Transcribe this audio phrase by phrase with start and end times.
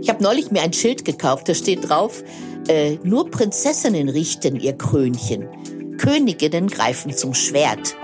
[0.00, 2.22] Ich habe neulich mir ein Schild gekauft, da steht drauf,
[2.68, 5.48] äh, nur Prinzessinnen richten ihr Krönchen.
[5.96, 7.96] Königinnen greifen zum Schwert.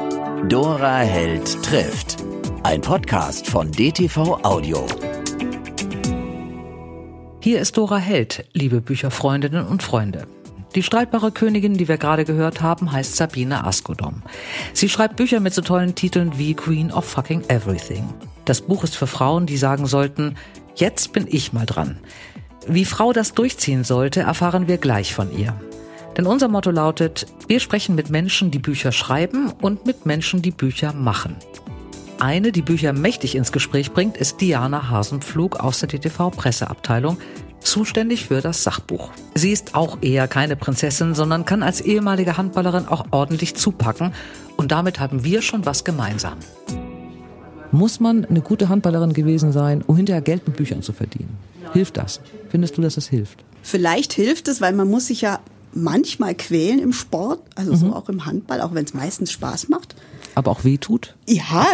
[0.48, 2.16] Dora Held trifft.
[2.62, 4.86] Ein Podcast von DTV Audio.
[7.42, 10.26] Hier ist Dora Held, liebe Bücherfreundinnen und Freunde.
[10.74, 14.22] Die streitbare Königin, die wir gerade gehört haben, heißt Sabine Askodom.
[14.72, 18.08] Sie schreibt Bücher mit so tollen Titeln wie Queen of Fucking Everything.
[18.50, 20.34] Das Buch ist für Frauen, die sagen sollten,
[20.74, 22.00] jetzt bin ich mal dran.
[22.66, 25.54] Wie Frau das durchziehen sollte, erfahren wir gleich von ihr.
[26.16, 30.50] Denn unser Motto lautet, wir sprechen mit Menschen, die Bücher schreiben und mit Menschen, die
[30.50, 31.36] Bücher machen.
[32.18, 37.18] Eine, die Bücher mächtig ins Gespräch bringt, ist Diana Hasenpflug aus der DTV Presseabteilung,
[37.60, 39.10] zuständig für das Sachbuch.
[39.36, 44.12] Sie ist auch eher keine Prinzessin, sondern kann als ehemalige Handballerin auch ordentlich zupacken.
[44.56, 46.38] Und damit haben wir schon was gemeinsam.
[47.72, 51.36] Muss man eine gute Handballerin gewesen sein, um hinterher Geld mit Büchern zu verdienen?
[51.72, 52.20] Hilft das?
[52.48, 53.44] Findest du, dass es hilft?
[53.62, 55.40] Vielleicht hilft es, weil man muss sich ja
[55.72, 57.76] manchmal quälen im Sport, also mhm.
[57.76, 59.94] so auch im Handball, auch wenn es meistens Spaß macht.
[60.34, 61.14] Aber auch weh tut?
[61.28, 61.66] Ja.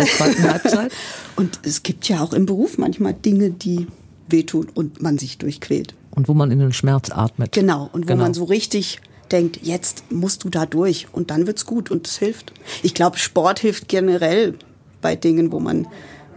[1.36, 3.86] und es gibt ja auch im Beruf manchmal Dinge, die
[4.28, 5.94] wehtun und man sich durchquält.
[6.10, 7.52] Und wo man in den Schmerz atmet.
[7.52, 8.24] Genau, und wo genau.
[8.24, 9.00] man so richtig
[9.30, 12.52] denkt, jetzt musst du da durch und dann wird's gut und es hilft.
[12.82, 14.54] Ich glaube, Sport hilft generell
[15.00, 15.86] bei Dingen, wo man,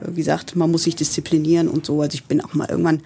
[0.02, 2.02] wie gesagt, man muss sich disziplinieren und so.
[2.02, 3.02] Also ich bin auch mal irgendwann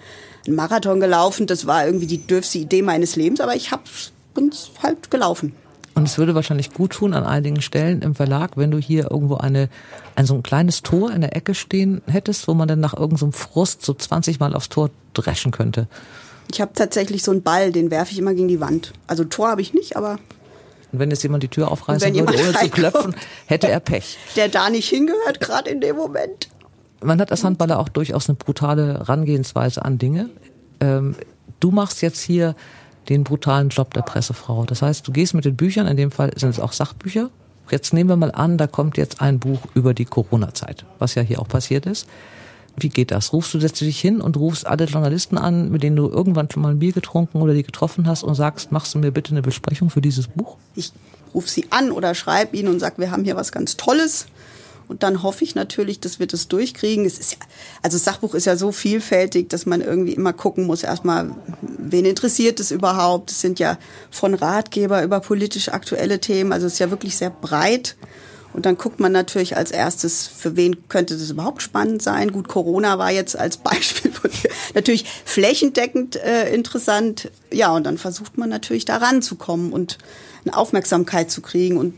[0.46, 4.70] einen Marathon gelaufen, das war irgendwie die dürfste Idee meines Lebens, aber ich hab's, bin's
[4.82, 5.54] halt gelaufen.
[5.94, 9.36] Und es würde wahrscheinlich gut tun an einigen Stellen im Verlag, wenn du hier irgendwo
[9.36, 9.68] eine,
[10.16, 13.30] ein so ein kleines Tor in der Ecke stehen hättest, wo man dann nach irgendeinem
[13.32, 15.86] so Frust so 20 Mal aufs Tor dreschen könnte.
[16.50, 18.92] Ich habe tatsächlich so einen Ball, den werfe ich immer gegen die Wand.
[19.06, 20.18] Also Tor habe ich nicht, aber
[20.94, 24.16] und wenn jetzt jemand die Tür aufreißen würde, ohne zu klopfen, hätte er Pech.
[24.36, 26.48] Der da nicht hingehört, gerade in dem Moment.
[27.02, 30.30] Man hat als Handballer auch durchaus eine brutale Herangehensweise an Dinge.
[30.78, 31.16] Ähm,
[31.58, 32.54] du machst jetzt hier
[33.08, 34.66] den brutalen Job der Pressefrau.
[34.66, 37.30] Das heißt, du gehst mit den Büchern, in dem Fall sind es auch Sachbücher.
[37.70, 41.22] Jetzt nehmen wir mal an, da kommt jetzt ein Buch über die Corona-Zeit, was ja
[41.22, 42.06] hier auch passiert ist.
[42.76, 43.32] Wie geht das?
[43.32, 46.50] Rufst du, setzt du dich hin und rufst alle Journalisten an, mit denen du irgendwann
[46.50, 49.30] schon mal ein Bier getrunken oder die getroffen hast und sagst, machst du mir bitte
[49.30, 50.56] eine Besprechung für dieses Buch?
[50.74, 50.92] Ich
[51.32, 54.26] rufe sie an oder schreibe ihnen und sage, wir haben hier was ganz Tolles.
[54.86, 57.06] Und dann hoffe ich natürlich, dass wir das durchkriegen.
[57.06, 57.38] Es ist ja,
[57.82, 61.30] also das Sachbuch ist ja so vielfältig, dass man irgendwie immer gucken muss, erstmal,
[61.62, 63.30] wen interessiert es überhaupt?
[63.30, 63.78] Es sind ja
[64.10, 67.96] von Ratgeber über politisch aktuelle Themen, also es ist ja wirklich sehr breit.
[68.54, 72.32] Und dann guckt man natürlich als erstes, für wen könnte das überhaupt spannend sein.
[72.32, 74.12] Gut, Corona war jetzt als Beispiel
[74.74, 77.30] natürlich flächendeckend äh, interessant.
[77.52, 79.98] Ja, und dann versucht man natürlich da ranzukommen und
[80.44, 81.76] eine Aufmerksamkeit zu kriegen.
[81.76, 81.94] Und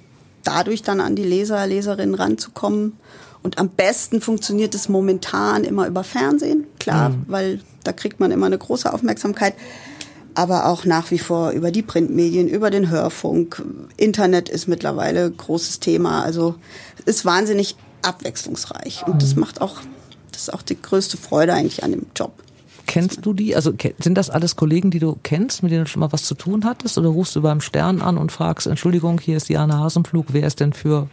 [0.47, 2.95] dadurch dann an die Leser, Leserinnen ranzukommen.
[3.43, 7.25] Und am besten funktioniert es momentan immer über Fernsehen, klar, mhm.
[7.29, 9.55] weil da kriegt man immer eine große Aufmerksamkeit.
[10.37, 13.63] Aber auch nach wie vor über die Printmedien, über den Hörfunk.
[13.97, 16.23] Internet ist mittlerweile großes Thema.
[16.23, 16.57] Also
[17.07, 19.07] ist wahnsinnig abwechslungsreich.
[19.07, 19.41] Und das mhm.
[19.41, 19.81] macht auch,
[20.33, 22.35] das ist auch die größte Freude eigentlich an dem Job.
[22.87, 23.55] Kennst du die?
[23.55, 26.35] Also sind das alles Kollegen, die du kennst, mit denen du schon mal was zu
[26.35, 26.97] tun hattest?
[26.99, 30.61] Oder rufst du beim Stern an und fragst, Entschuldigung, hier ist Diana Hasenflug, wer ist
[30.61, 31.09] denn für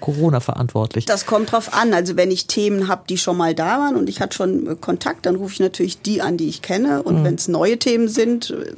[0.00, 1.06] Corona verantwortlich?
[1.06, 1.94] Das kommt drauf an.
[1.94, 4.76] Also wenn ich Themen habe, die schon mal da waren und ich hatte schon äh,
[4.76, 7.02] Kontakt, dann rufe ich natürlich die an, die ich kenne.
[7.02, 7.24] Und mhm.
[7.24, 8.72] wenn es neue Themen sind, äh,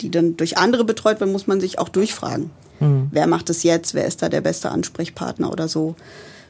[0.00, 2.50] die dann durch andere betreut werden, muss man sich auch durchfragen.
[2.78, 3.08] Mhm.
[3.10, 3.94] Wer macht es jetzt?
[3.94, 5.96] Wer ist da der beste Ansprechpartner oder so?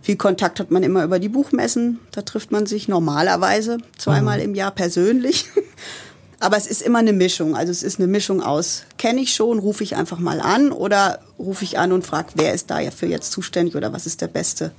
[0.03, 1.99] Viel Kontakt hat man immer über die Buchmessen.
[2.11, 4.45] Da trifft man sich normalerweise zweimal mhm.
[4.45, 5.47] im Jahr persönlich.
[6.41, 7.55] Aber es ist immer eine Mischung.
[7.55, 11.21] Also es ist eine Mischung aus, kenne ich schon, rufe ich einfach mal an oder
[11.39, 14.23] rufe ich an und frage, wer ist da ja für jetzt zuständig oder was ist
[14.23, 14.73] der beste.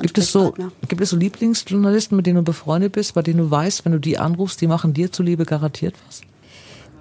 [0.00, 0.54] Gibt es, so,
[0.86, 3.98] gibt es so Lieblingsjournalisten, mit denen du befreundet bist, bei denen du weißt, wenn du
[3.98, 6.20] die anrufst, die machen dir zuliebe garantiert was?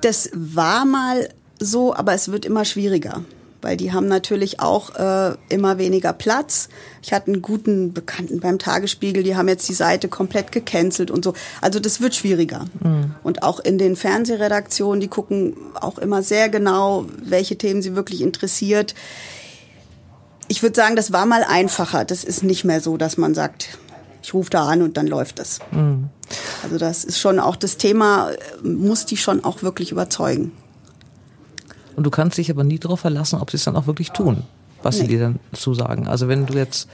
[0.02, 3.24] Das war mal so, aber es wird immer schwieriger
[3.62, 6.70] weil die haben natürlich auch äh, immer weniger Platz.
[7.02, 11.24] Ich hatte einen guten Bekannten beim Tagesspiegel, die haben jetzt die Seite komplett gecancelt und
[11.24, 11.34] so.
[11.62, 12.66] Also das wird schwieriger.
[12.82, 13.16] Mhm.
[13.24, 18.22] Und auch in den Fernsehredaktionen, die gucken auch immer sehr genau, welche Themen sie wirklich
[18.22, 18.96] interessiert.
[20.48, 22.06] Ich würde sagen, das war mal einfacher.
[22.06, 23.78] Das ist nicht mehr so, dass man sagt,
[24.24, 25.60] ich rufe da an und dann läuft es.
[25.72, 26.10] Mhm.
[26.64, 28.32] Also das ist schon auch das Thema,
[28.64, 30.52] muss die schon auch wirklich überzeugen.
[32.00, 34.44] Und du kannst dich aber nie darauf verlassen, ob sie es dann auch wirklich tun,
[34.84, 35.02] was nee.
[35.02, 36.08] sie dir dann zusagen.
[36.08, 36.88] Also wenn du jetzt,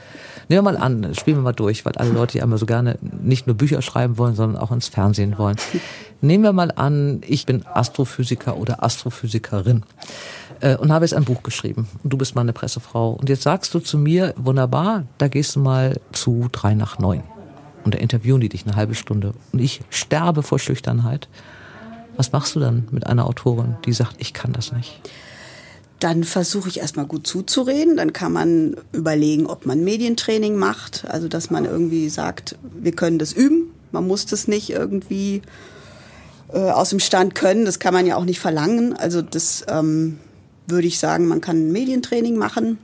[0.48, 2.98] nehmen wir mal an, spielen wir mal durch, weil alle Leute ja immer so gerne
[3.22, 5.58] nicht nur Bücher schreiben wollen, sondern auch ins Fernsehen wollen.
[6.22, 9.84] Nehmen wir mal an, ich bin Astrophysiker oder Astrophysikerin
[10.58, 11.86] äh, und habe jetzt ein Buch geschrieben.
[12.02, 13.10] Und du bist mal eine Pressefrau.
[13.12, 17.22] Und jetzt sagst du zu mir, wunderbar, da gehst du mal zu drei nach neun.
[17.84, 21.28] und da interviewen die dich eine halbe Stunde und ich sterbe vor Schüchternheit.
[22.16, 25.00] Was machst du dann mit einer Autorin, die sagt, ich kann das nicht?
[26.00, 27.96] Dann versuche ich erstmal gut zuzureden.
[27.96, 31.06] Dann kann man überlegen, ob man Medientraining macht.
[31.08, 33.70] Also, dass man irgendwie sagt, wir können das üben.
[33.92, 35.42] Man muss das nicht irgendwie
[36.52, 37.64] äh, aus dem Stand können.
[37.64, 38.94] Das kann man ja auch nicht verlangen.
[38.94, 40.18] Also, das ähm,
[40.66, 42.78] würde ich sagen, man kann Medientraining machen.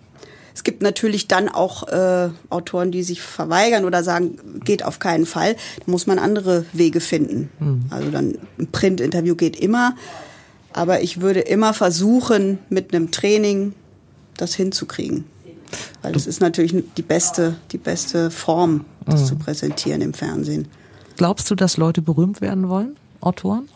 [0.54, 5.26] Es gibt natürlich dann auch äh, Autoren, die sich verweigern oder sagen, geht auf keinen
[5.26, 5.54] Fall.
[5.54, 7.50] Da muss man andere Wege finden.
[7.58, 7.84] Mhm.
[7.90, 9.94] Also dann ein Print-Interview geht immer.
[10.72, 13.75] Aber ich würde immer versuchen, mit einem Training
[14.37, 15.25] das hinzukriegen.
[16.02, 19.26] Weil das ist natürlich die beste, die beste Form, das mhm.
[19.26, 20.69] zu präsentieren im Fernsehen.
[21.16, 23.69] Glaubst du, dass Leute berühmt werden wollen, Autoren?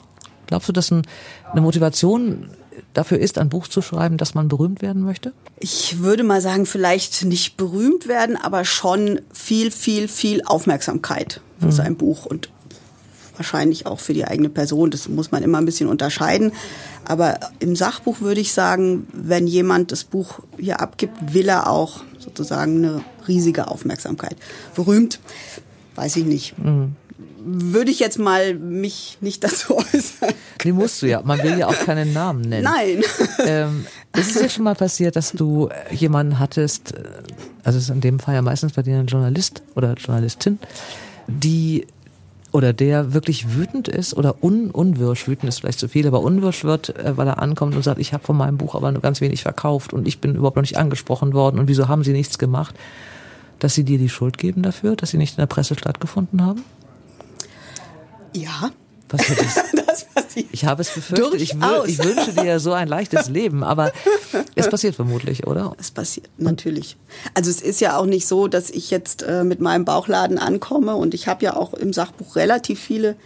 [0.46, 1.02] Glaubst du, dass ein,
[1.50, 2.50] eine Motivation
[2.93, 5.32] dafür ist, ein Buch zu schreiben, dass man berühmt werden möchte?
[5.58, 11.67] Ich würde mal sagen, vielleicht nicht berühmt werden, aber schon viel, viel, viel Aufmerksamkeit für
[11.67, 11.73] mhm.
[11.73, 12.50] sein Buch und
[13.37, 14.90] wahrscheinlich auch für die eigene Person.
[14.90, 16.52] Das muss man immer ein bisschen unterscheiden.
[17.05, 22.02] Aber im Sachbuch würde ich sagen, wenn jemand das Buch hier abgibt, will er auch
[22.19, 24.37] sozusagen eine riesige Aufmerksamkeit.
[24.75, 25.20] Berühmt,
[25.94, 26.58] weiß ich nicht.
[26.58, 26.96] Mhm
[27.46, 30.34] würde ich jetzt mal mich nicht dazu äußern.
[30.64, 31.22] Die musst du ja.
[31.22, 32.64] Man will ja auch keinen Namen nennen.
[32.64, 33.02] Nein.
[33.46, 37.04] Ähm, ist es dir schon mal passiert, dass du jemanden hattest, äh,
[37.62, 40.58] also ist in dem Fall ja meistens bei dir ein Journalist oder Journalistin,
[41.28, 41.87] die
[42.50, 46.64] oder der wirklich wütend ist oder un, unwirsch, wütend ist vielleicht zu viel, aber unwirsch
[46.64, 49.20] wird, äh, weil er ankommt und sagt, ich habe von meinem Buch aber nur ganz
[49.20, 52.38] wenig verkauft und ich bin überhaupt noch nicht angesprochen worden und wieso haben sie nichts
[52.38, 52.75] gemacht,
[53.58, 56.64] dass sie dir die Schuld geben dafür, dass sie nicht in der Presse stattgefunden haben?
[58.36, 58.70] Ja.
[59.08, 59.54] Was wird das?
[59.86, 60.46] das passiert.
[60.50, 61.40] Ich habe es befürchtet.
[61.40, 63.92] Ich, ich, wünsche dir so ein leichtes Leben, aber
[64.54, 65.76] es passiert vermutlich, oder?
[65.78, 66.96] Es passiert, natürlich.
[67.34, 70.96] Also es ist ja auch nicht so, dass ich jetzt äh, mit meinem Bauchladen ankomme
[70.96, 73.16] und ich habe ja auch im Sachbuch relativ viele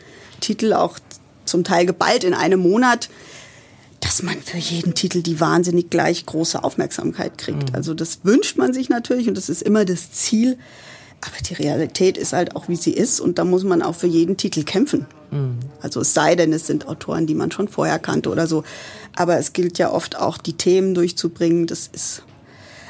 [0.41, 0.99] Titel, auch
[1.47, 3.09] zum Teil geballt in einem Monat,
[4.01, 7.71] dass man für jeden Titel die wahnsinnig gleich große Aufmerksamkeit kriegt.
[7.71, 7.75] Mhm.
[7.75, 10.59] Also das wünscht man sich natürlich und das ist immer das Ziel.
[11.23, 13.21] Aber die Realität ist halt auch, wie sie ist.
[13.21, 15.07] Und da muss man auch für jeden Titel kämpfen.
[15.31, 15.59] Mhm.
[15.83, 18.65] Also es sei denn, es sind Autoren, die man schon vorher kannte oder so.
[19.17, 21.67] Aber es gilt ja oft auch, die Themen durchzubringen.
[21.67, 22.23] Das ist,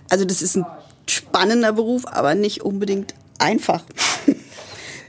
[0.09, 0.67] also das ist ein
[1.09, 3.83] spannender Beruf, aber nicht unbedingt einfach.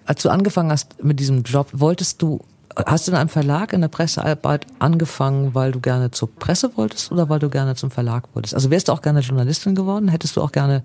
[0.05, 2.39] Als du angefangen hast mit diesem Job, wolltest du,
[2.75, 7.11] hast du in einem Verlag in der Pressearbeit angefangen, weil du gerne zur Presse wolltest
[7.11, 8.55] oder weil du gerne zum Verlag wolltest?
[8.55, 10.07] Also wärst du auch gerne Journalistin geworden?
[10.07, 10.83] Hättest du auch gerne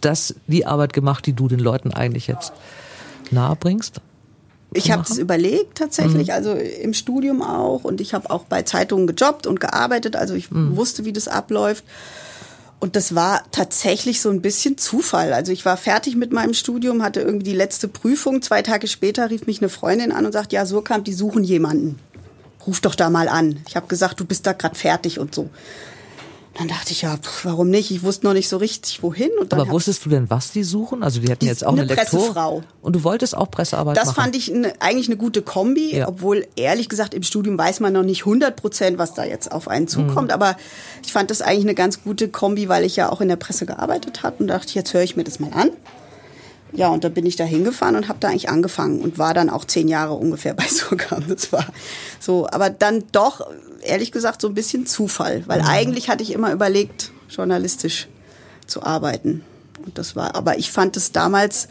[0.00, 2.52] das, die Arbeit gemacht, die du den Leuten eigentlich jetzt
[3.30, 4.00] nahe bringst?
[4.74, 6.34] Ich habe es überlegt tatsächlich, mhm.
[6.34, 10.50] also im Studium auch und ich habe auch bei Zeitungen gejobbt und gearbeitet, also ich
[10.50, 10.76] mhm.
[10.76, 11.84] wusste, wie das abläuft.
[12.80, 15.32] Und das war tatsächlich so ein bisschen Zufall.
[15.32, 18.40] Also ich war fertig mit meinem Studium, hatte irgendwie die letzte Prüfung.
[18.40, 21.42] Zwei Tage später rief mich eine Freundin an und sagt, ja, so kam, die suchen
[21.42, 21.98] jemanden.
[22.64, 23.58] Ruf doch da mal an.
[23.66, 25.50] Ich habe gesagt, du bist da gerade fertig und so.
[26.58, 27.92] Dann dachte ich ja, pff, warum nicht?
[27.92, 29.30] Ich wusste noch nicht so richtig, wohin.
[29.50, 31.04] Aber wusstest du denn, was die suchen?
[31.04, 32.64] Also die hätten die, jetzt auch eine, eine Lektorin.
[32.82, 34.16] Und du wolltest auch Pressearbeit das machen?
[34.16, 36.08] Das fand ich eine, eigentlich eine gute Kombi, ja.
[36.08, 39.68] obwohl ehrlich gesagt im Studium weiß man noch nicht 100 Prozent, was da jetzt auf
[39.68, 40.28] einen zukommt.
[40.28, 40.34] Mhm.
[40.34, 40.56] Aber
[41.04, 43.64] ich fand das eigentlich eine ganz gute Kombi, weil ich ja auch in der Presse
[43.64, 45.70] gearbeitet habe und dachte, jetzt höre ich mir das mal an.
[46.72, 49.48] Ja, und da bin ich da hingefahren und habe da eigentlich angefangen und war dann
[49.48, 51.24] auch zehn Jahre ungefähr bei Surkam.
[51.28, 51.66] Das war
[52.18, 53.48] so, aber dann doch
[53.82, 55.68] ehrlich gesagt so ein bisschen Zufall, weil mhm.
[55.68, 58.08] eigentlich hatte ich immer überlegt, journalistisch
[58.66, 59.42] zu arbeiten.
[59.84, 61.68] Und das war, aber ich fand es damals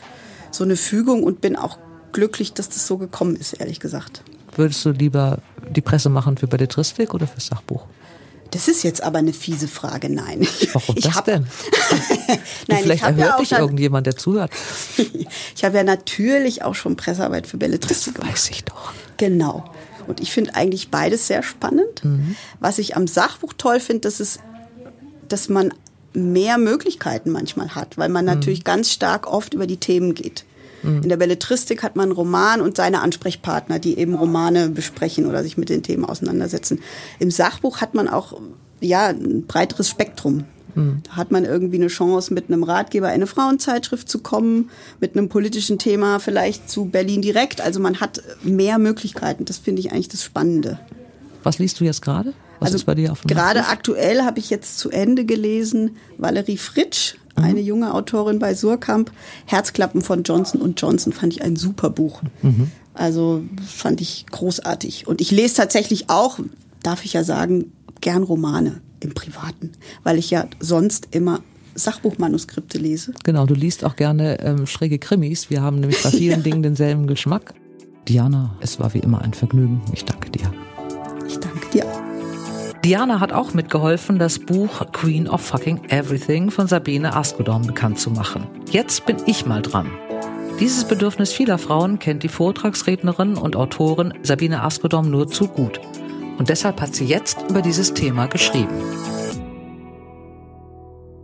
[0.51, 1.77] so eine Fügung und bin auch
[2.13, 4.23] glücklich, dass das so gekommen ist, ehrlich gesagt.
[4.55, 7.85] Würdest du lieber die Presse machen für Belletristik oder fürs Sachbuch?
[8.51, 10.47] Das ist jetzt aber eine fiese Frage, nein.
[10.73, 11.45] Warum ich das hab, denn?
[12.67, 14.51] Nein, vielleicht erhört ja dich irgendjemand, der zuhört.
[15.55, 18.31] ich habe ja natürlich auch schon Pressearbeit für Belletristik gemacht.
[18.33, 18.93] Das weiß ich doch.
[19.17, 19.69] Genau.
[20.07, 22.03] Und ich finde eigentlich beides sehr spannend.
[22.03, 22.35] Mhm.
[22.59, 24.39] Was ich am Sachbuch toll finde, dass es,
[25.27, 25.73] dass man
[26.13, 28.31] mehr Möglichkeiten manchmal hat, weil man mhm.
[28.31, 30.45] natürlich ganz stark oft über die Themen geht.
[30.83, 31.03] Mhm.
[31.03, 35.43] In der Belletristik hat man einen Roman und seine Ansprechpartner, die eben Romane besprechen oder
[35.43, 36.81] sich mit den Themen auseinandersetzen.
[37.19, 38.39] Im Sachbuch hat man auch
[38.79, 40.45] ja ein breiteres Spektrum.
[40.77, 41.01] Mhm.
[41.03, 44.69] Da hat man irgendwie eine Chance, mit einem Ratgeber eine Frauenzeitschrift zu kommen,
[44.99, 47.61] mit einem politischen Thema vielleicht zu Berlin direkt.
[47.61, 49.45] Also man hat mehr Möglichkeiten.
[49.45, 50.79] Das finde ich eigentlich das Spannende.
[51.43, 52.33] Was liest du jetzt gerade?
[52.59, 53.73] Was also ist bei dir auf dem Gerade Nachricht?
[53.73, 57.43] aktuell habe ich jetzt zu Ende gelesen Valerie Fritsch, mhm.
[57.43, 59.11] eine junge Autorin bei Surkamp.
[59.45, 62.21] Herzklappen von Johnson und Johnson fand ich ein super Buch.
[62.41, 62.71] Mhm.
[62.93, 65.07] Also fand ich großartig.
[65.07, 66.39] Und ich lese tatsächlich auch,
[66.81, 69.71] darf ich ja sagen, gern Romane im Privaten,
[70.03, 71.41] weil ich ja sonst immer
[71.75, 73.13] Sachbuchmanuskripte lese.
[73.23, 75.49] Genau, du liest auch gerne ähm, schräge Krimis.
[75.49, 76.43] Wir haben nämlich bei vielen ja.
[76.43, 77.53] Dingen denselben Geschmack.
[78.07, 79.81] Diana, es war wie immer ein Vergnügen.
[79.93, 80.51] Ich danke dir.
[81.27, 81.85] Ich danke dir.
[82.83, 88.09] Diana hat auch mitgeholfen, das Buch Queen of Fucking Everything von Sabine Askodom bekannt zu
[88.11, 88.47] machen.
[88.71, 89.89] Jetzt bin ich mal dran.
[90.59, 95.79] Dieses Bedürfnis vieler Frauen kennt die Vortragsrednerin und Autorin Sabine Askodom nur zu gut.
[96.37, 98.69] Und deshalb hat sie jetzt über dieses Thema geschrieben.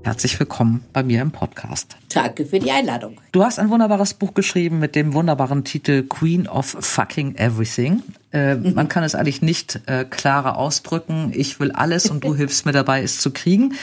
[0.04, 1.96] Herzlich willkommen bei mir im Podcast.
[2.14, 3.18] Danke für die Einladung.
[3.32, 8.02] Du hast ein wunderbares Buch geschrieben mit dem wunderbaren Titel Queen of Fucking Everything.
[8.34, 8.74] Äh, mhm.
[8.76, 11.32] Man kann es eigentlich nicht äh, klarer ausdrücken.
[11.34, 13.76] Ich will alles und du hilfst mir dabei, es zu kriegen.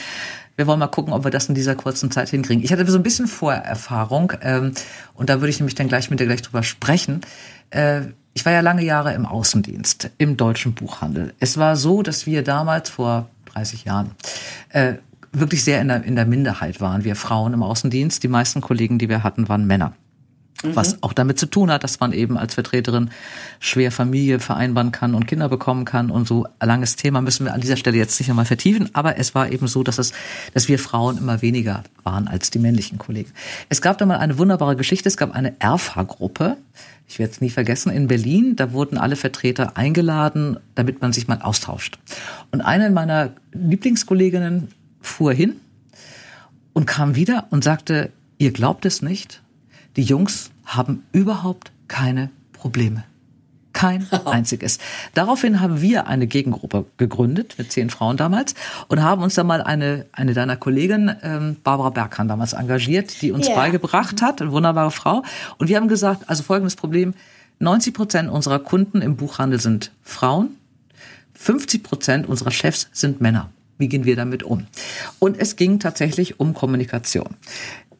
[0.57, 2.63] Wir wollen mal gucken, ob wir das in dieser kurzen Zeit hinkriegen.
[2.63, 4.73] Ich hatte so ein bisschen Vorerfahrung ähm,
[5.15, 7.23] und da würde ich nämlich dann gleich mit dir gleich drüber sprechen.
[7.71, 8.03] Äh,
[8.35, 11.35] ich war ja lange Jahre im Außendienst, im deutschen Buchhandel.
[11.41, 14.13] Es war so, dass wir damals vor 30 Jahren
[14.71, 14.95] äh,
[15.33, 18.23] wirklich sehr in der, in der Minderheit waren, wir Frauen im Außendienst.
[18.23, 19.95] Die meisten Kollegen, die wir hatten, waren Männer.
[20.63, 20.77] Mhm.
[20.77, 23.11] Was auch damit zu tun hat, dass man eben als Vertreterin
[23.61, 26.47] schwer Familie vereinbaren kann und Kinder bekommen kann und so.
[26.61, 29.69] Langes Thema müssen wir an dieser Stelle jetzt nicht nochmal vertiefen, aber es war eben
[29.69, 30.13] so, dass es,
[30.53, 33.31] dass wir Frauen immer weniger waren als die männlichen Kollegen.
[33.69, 35.09] Es gab da mal eine wunderbare Geschichte.
[35.09, 36.57] Es gab eine Erfa-Gruppe.
[37.09, 41.27] Ich werde es nie vergessen, in Berlin, da wurden alle Vertreter eingeladen, damit man sich
[41.27, 41.99] mal austauscht.
[42.53, 44.69] Und eine meiner Lieblingskolleginnen
[45.01, 45.57] fuhr hin
[46.73, 49.43] und kam wieder und sagte, ihr glaubt es nicht,
[49.97, 53.05] die Jungs haben überhaupt keine Probleme.
[53.73, 54.79] Kein einziges.
[55.15, 58.55] Daraufhin haben wir eine Gegengruppe gegründet mit zehn Frauen damals
[58.89, 63.33] und haben uns da mal eine, eine deiner Kolleginnen, ähm, Barbara Berghahn, damals engagiert, die
[63.33, 63.57] uns yeah.
[63.57, 65.23] beigebracht hat, eine wunderbare Frau.
[65.59, 67.15] Und wir haben gesagt, also folgendes Problem,
[67.61, 70.57] 90 Prozent unserer Kunden im Buchhandel sind Frauen,
[71.35, 73.51] 50 Prozent unserer Chefs sind Männer.
[73.79, 74.67] Wie gehen wir damit um?
[75.19, 77.37] Und es ging tatsächlich um Kommunikation.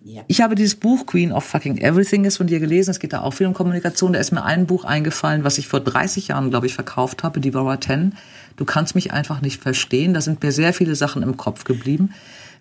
[0.03, 0.23] Ja.
[0.29, 2.91] Ich habe dieses Buch Queen of Fucking Everything ist von dir gelesen.
[2.91, 4.15] Es geht da auch viel um Kommunikation.
[4.15, 7.41] Da ist mir ein Buch eingefallen, was ich vor 30 Jahren, glaube ich, verkauft habe,
[7.41, 8.15] Deborah 10.
[8.57, 10.15] Du kannst mich einfach nicht verstehen.
[10.15, 12.15] Da sind mir sehr viele Sachen im Kopf geblieben.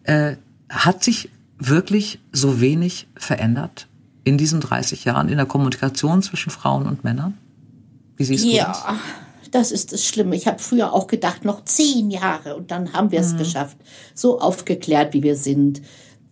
[0.04, 0.36] Äh,
[0.70, 3.88] hat sich wirklich so wenig verändert
[4.24, 7.38] in diesen 30 Jahren in der Kommunikation zwischen Frauen und Männern?
[8.18, 8.68] Wie siehst du ja.
[8.68, 8.86] das?
[9.52, 10.36] Das ist das Schlimme.
[10.36, 13.38] Ich habe früher auch gedacht, noch zehn Jahre und dann haben wir es mhm.
[13.40, 13.78] geschafft.
[14.14, 15.82] So aufgeklärt, wie wir sind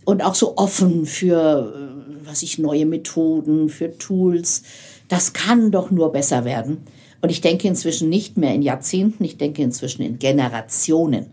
[0.07, 4.63] und auch so offen für, äh, was ich, neue Methoden, für Tools.
[5.09, 6.77] Das kann doch nur besser werden.
[7.19, 11.25] Und ich denke inzwischen nicht mehr in Jahrzehnten, ich denke inzwischen in Generationen.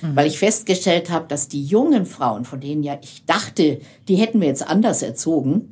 [0.00, 0.16] Mhm.
[0.16, 4.40] Weil ich festgestellt habe, dass die jungen Frauen, von denen ja ich dachte, die hätten
[4.40, 5.68] wir jetzt anders erzogen,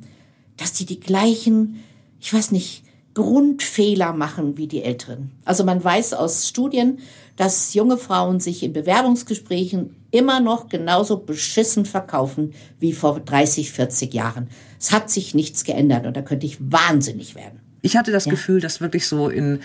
[0.57, 1.79] dass die die gleichen,
[2.19, 2.83] ich weiß nicht,
[3.15, 5.31] Grundfehler machen wie die Älteren.
[5.43, 6.99] Also man weiß aus Studien,
[7.35, 14.13] dass junge Frauen sich in Bewerbungsgesprächen immer noch genauso beschissen verkaufen wie vor 30, 40
[14.13, 14.49] Jahren.
[14.79, 17.59] Es hat sich nichts geändert und da könnte ich wahnsinnig werden.
[17.81, 18.31] Ich hatte das ja.
[18.31, 19.59] Gefühl, dass wirklich so in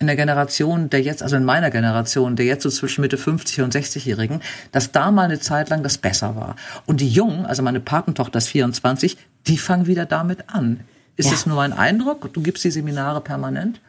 [0.00, 3.62] in der Generation der jetzt, also in meiner Generation, der jetzt so zwischen Mitte 50
[3.62, 6.56] und 60-Jährigen, dass da mal eine Zeit lang das besser war.
[6.86, 10.80] Und die Jungen, also meine Patentochter ist 24, die fangen wieder damit an.
[11.16, 11.32] Ist ja.
[11.34, 12.32] es nur ein Eindruck?
[12.32, 13.80] Du gibst die Seminare permanent?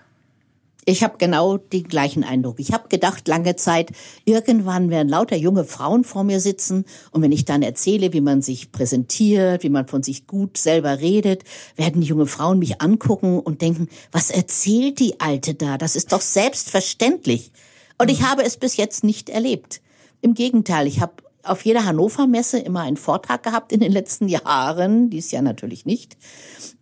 [0.86, 2.59] Ich habe genau den gleichen Eindruck.
[2.59, 3.91] Ich habe gedacht lange Zeit,
[4.25, 8.41] irgendwann werden lauter junge Frauen vor mir sitzen und wenn ich dann erzähle, wie man
[8.41, 11.43] sich präsentiert, wie man von sich gut selber redet,
[11.75, 15.77] werden die junge Frauen mich angucken und denken, was erzählt die Alte da?
[15.77, 17.51] Das ist doch selbstverständlich.
[17.98, 19.81] Und ich habe es bis jetzt nicht erlebt.
[20.21, 24.27] Im Gegenteil, ich habe auf jeder Hannover Messe immer einen Vortrag gehabt in den letzten
[24.27, 26.17] Jahren, dies Jahr natürlich nicht.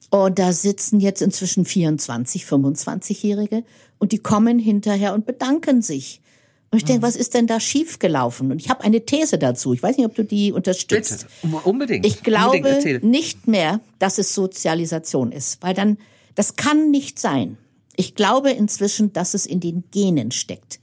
[0.10, 3.64] Und da sitzen jetzt inzwischen 24, 25-Jährige
[4.00, 6.22] und die kommen hinterher und bedanken sich.
[6.70, 7.08] Und ich denke, mhm.
[7.08, 8.52] was ist denn da schiefgelaufen?
[8.52, 9.74] Und ich habe eine These dazu.
[9.74, 11.28] Ich weiß nicht, ob du die unterstützt.
[11.42, 12.06] Bitte, unbedingt.
[12.06, 15.98] Ich glaube unbedingt nicht mehr, dass es Sozialisation ist, weil dann,
[16.36, 17.58] das kann nicht sein.
[17.96, 20.80] Ich glaube inzwischen, dass es in den Genen steckt.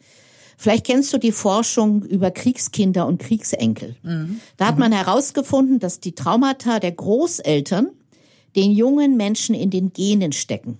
[0.57, 3.97] Vielleicht kennst du die Forschung über Kriegskinder und Kriegsenkel.
[4.03, 4.41] Mhm.
[4.57, 4.97] Da hat man mhm.
[4.97, 7.91] herausgefunden, dass die Traumata der Großeltern
[8.57, 10.79] den jungen Menschen in den Genen stecken.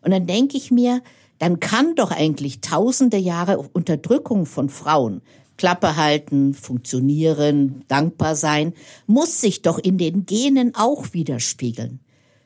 [0.00, 1.02] Und dann denke ich mir,
[1.40, 5.22] dann kann doch eigentlich tausende Jahre Unterdrückung von Frauen,
[5.56, 8.74] Klappe halten, funktionieren, dankbar sein,
[9.06, 12.00] muss sich doch in den Genen auch widerspiegeln.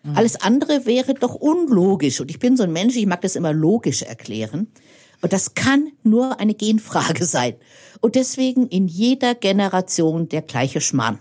[0.05, 0.17] Mhm.
[0.17, 2.21] Alles andere wäre doch unlogisch.
[2.21, 4.69] Und ich bin so ein Mensch, ich mag das immer logisch erklären.
[5.21, 7.55] Und das kann nur eine Genfrage sein.
[8.01, 11.19] Und deswegen in jeder Generation der gleiche Schmarrn.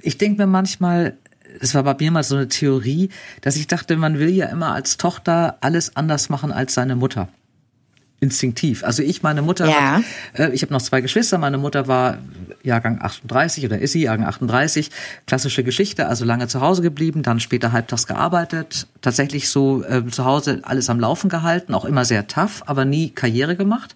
[0.00, 1.18] Ich denke mir manchmal,
[1.60, 4.72] es war bei mir mal so eine Theorie, dass ich dachte, man will ja immer
[4.72, 7.28] als Tochter alles anders machen als seine Mutter.
[8.20, 8.84] Instinktiv.
[8.84, 9.96] Also ich, meine Mutter, ja.
[9.96, 10.02] hat,
[10.38, 12.18] äh, ich habe noch zwei Geschwister, meine Mutter war
[12.64, 14.90] Jahrgang 38 oder ist sie Jahrgang 38,
[15.26, 20.24] klassische Geschichte, also lange zu Hause geblieben, dann später halbtags gearbeitet, tatsächlich so äh, zu
[20.24, 23.94] Hause alles am Laufen gehalten, auch immer sehr tough, aber nie Karriere gemacht.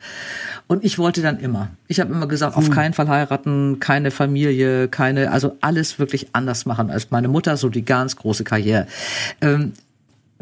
[0.67, 1.69] Und ich wollte dann immer.
[1.87, 2.75] Ich habe immer gesagt, auf hm.
[2.75, 7.71] keinen Fall heiraten, keine Familie, keine, also alles wirklich anders machen als meine Mutter, so
[7.71, 8.87] die ganz große Karriere.
[9.41, 9.73] Ähm,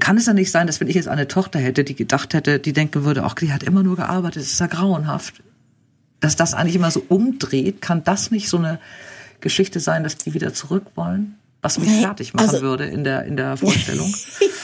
[0.01, 2.59] kann es ja nicht sein, dass wenn ich jetzt eine Tochter hätte, die gedacht hätte,
[2.59, 5.43] die denken würde, ach, die hat immer nur gearbeitet, das ist ja grauenhaft
[6.21, 8.81] dass das eigentlich immer so umdreht, kann das nicht so eine
[9.41, 11.39] Geschichte sein, dass die wieder zurück wollen?
[11.63, 14.15] Was mich fertig machen also, würde in der, in der Vorstellung.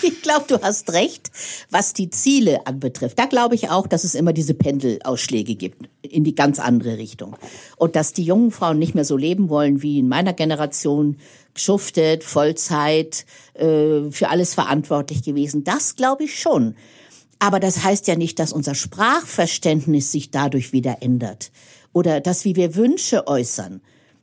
[0.03, 1.33] ich glaube, du hast recht,
[1.69, 3.19] was die Ziele anbetrifft.
[3.19, 7.37] Da glaube ich auch, dass es immer diese Pendelausschläge gibt in die ganz andere Richtung.
[7.77, 11.17] Und dass die jungen Frauen nicht mehr so leben wollen wie in meiner Generation,
[11.55, 15.65] geschuftet, Vollzeit, äh, für alles verantwortlich gewesen.
[15.65, 16.77] Das glaube ich schon.
[17.43, 21.51] Aber das heißt ja nicht, dass unser Sprachverständnis sich dadurch wieder ändert
[21.93, 23.81] oder dass wie wir Wünsche äußern.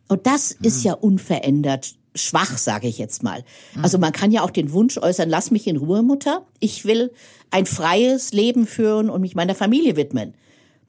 [0.08, 0.66] Und das mhm.
[0.66, 3.44] ist ja unverändert schwach, sage ich jetzt mal.
[3.76, 3.84] Mhm.
[3.84, 6.46] Also man kann ja auch den Wunsch äußern, lass mich in Ruhe, Mutter.
[6.62, 7.12] Ich will
[7.52, 10.34] ein freies Leben führen und mich meiner Familie widmen.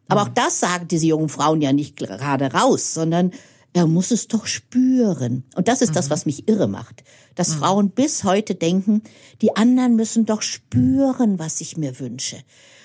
[0.06, 0.28] Aber mhm.
[0.28, 3.32] auch das sagen diese jungen Frauen ja nicht gerade raus, sondern
[3.72, 5.44] er muss es doch spüren.
[5.54, 5.94] Und das ist mhm.
[5.94, 7.04] das, was mich irre macht.
[7.34, 7.58] Dass mhm.
[7.60, 9.02] Frauen bis heute denken,
[9.42, 12.36] die anderen müssen doch spüren, was ich mir wünsche.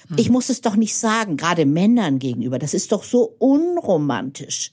[0.09, 0.17] Mhm.
[0.17, 2.59] Ich muss es doch nicht sagen, gerade Männern gegenüber.
[2.59, 4.71] Das ist doch so unromantisch.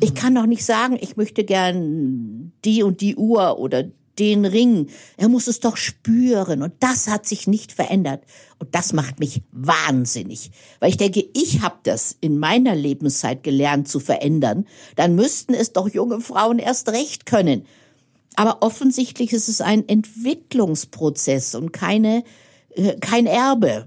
[0.00, 0.14] Ich mhm.
[0.14, 3.84] kann doch nicht sagen, ich möchte gern die und die Uhr oder
[4.18, 4.88] den Ring.
[5.16, 6.62] Er muss es doch spüren.
[6.62, 8.22] Und das hat sich nicht verändert.
[8.58, 10.50] Und das macht mich wahnsinnig.
[10.80, 14.66] Weil ich denke, ich habe das in meiner Lebenszeit gelernt zu verändern.
[14.96, 17.66] Dann müssten es doch junge Frauen erst recht können.
[18.36, 22.24] Aber offensichtlich ist es ein Entwicklungsprozess und keine,
[22.70, 23.86] äh, kein Erbe.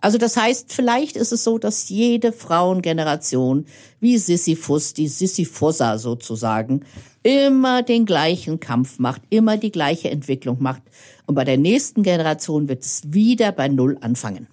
[0.00, 3.66] Also das heißt, vielleicht ist es so, dass jede Frauengeneration
[4.00, 6.82] wie Sisyphus, die Sisyphosa sozusagen,
[7.22, 10.82] immer den gleichen Kampf macht, immer die gleiche Entwicklung macht.
[11.26, 14.46] Und bei der nächsten Generation wird es wieder bei Null anfangen.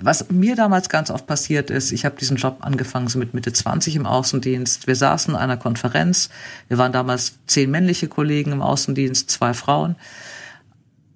[0.00, 3.52] Was mir damals ganz oft passiert ist, ich habe diesen Job angefangen so mit Mitte
[3.52, 4.86] 20 im Außendienst.
[4.86, 6.28] Wir saßen in einer Konferenz.
[6.68, 9.96] Wir waren damals zehn männliche Kollegen im Außendienst, zwei Frauen.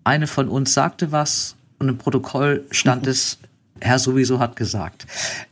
[0.05, 3.39] Eine von uns sagte was und im Protokoll stand es,
[3.83, 5.07] Herr sowieso hat gesagt.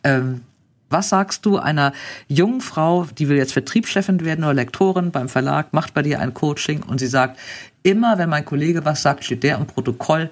[0.04, 0.42] Ähm,
[0.90, 1.92] was sagst du einer
[2.26, 6.34] jungen Frau, die will jetzt Vertriebschefin werden oder Lektorin beim Verlag, macht bei dir ein
[6.34, 7.38] Coaching und sie sagt,
[7.84, 10.30] immer wenn mein Kollege was sagt, steht der im Protokoll.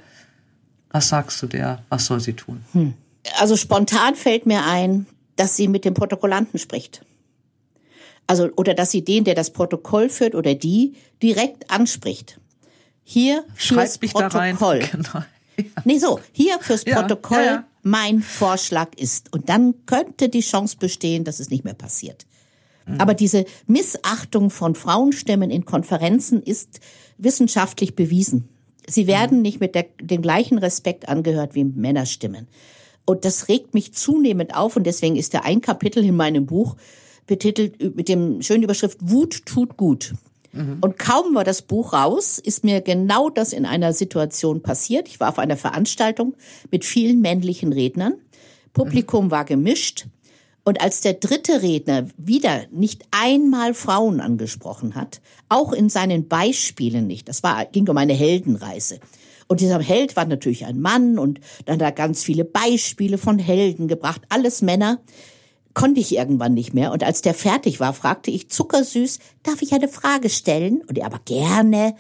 [0.91, 1.83] Was sagst du der?
[1.91, 2.65] Was soll sie tun?
[2.73, 2.95] Hm.
[3.39, 5.07] Also spontan fällt mir ein,
[5.37, 7.03] dass sie mit dem Protokollanten spricht.
[8.27, 12.39] Also, oder dass sie den, der das Protokoll führt oder die, direkt anspricht.
[13.05, 14.81] Hier fürs Schreib mich Protokoll.
[14.81, 14.89] Da rein.
[15.57, 15.75] Genau.
[15.85, 19.33] Nee, so, hier fürs Protokoll ja, ja, mein Vorschlag ist.
[19.33, 22.27] Und dann könnte die Chance bestehen, dass es nicht mehr passiert.
[22.87, 23.01] Mhm.
[23.01, 26.81] Aber diese Missachtung von Frauenstimmen in Konferenzen ist
[27.19, 28.49] wissenschaftlich bewiesen.
[28.87, 29.43] Sie werden mhm.
[29.43, 32.49] nicht mit der, dem gleichen Respekt angehört wie Männerstimmen.
[33.05, 36.77] Und das regt mich zunehmend auf und deswegen ist da ein Kapitel in meinem Buch
[37.27, 40.15] betitelt mit dem schönen Überschrift Wut tut gut.
[40.53, 40.79] Mhm.
[40.81, 45.09] Und kaum war das Buch raus, ist mir genau das in einer Situation passiert.
[45.09, 46.35] Ich war auf einer Veranstaltung
[46.71, 48.15] mit vielen männlichen Rednern.
[48.73, 49.31] Publikum mhm.
[49.31, 50.07] war gemischt.
[50.65, 57.07] Und als der dritte Redner wieder nicht einmal Frauen angesprochen hat, auch in seinen Beispielen
[57.07, 59.01] nicht, das war, ging um eine Heldenreise.
[59.47, 63.89] Und dieser Held war natürlich ein Mann und dann da ganz viele Beispiele von Helden
[63.89, 65.01] gebracht, alles Männer
[65.79, 66.91] konnte ich irgendwann nicht mehr.
[66.91, 70.83] Und als der fertig war, fragte ich zuckersüß, darf ich eine Frage stellen?
[70.89, 71.95] Und er aber gerne.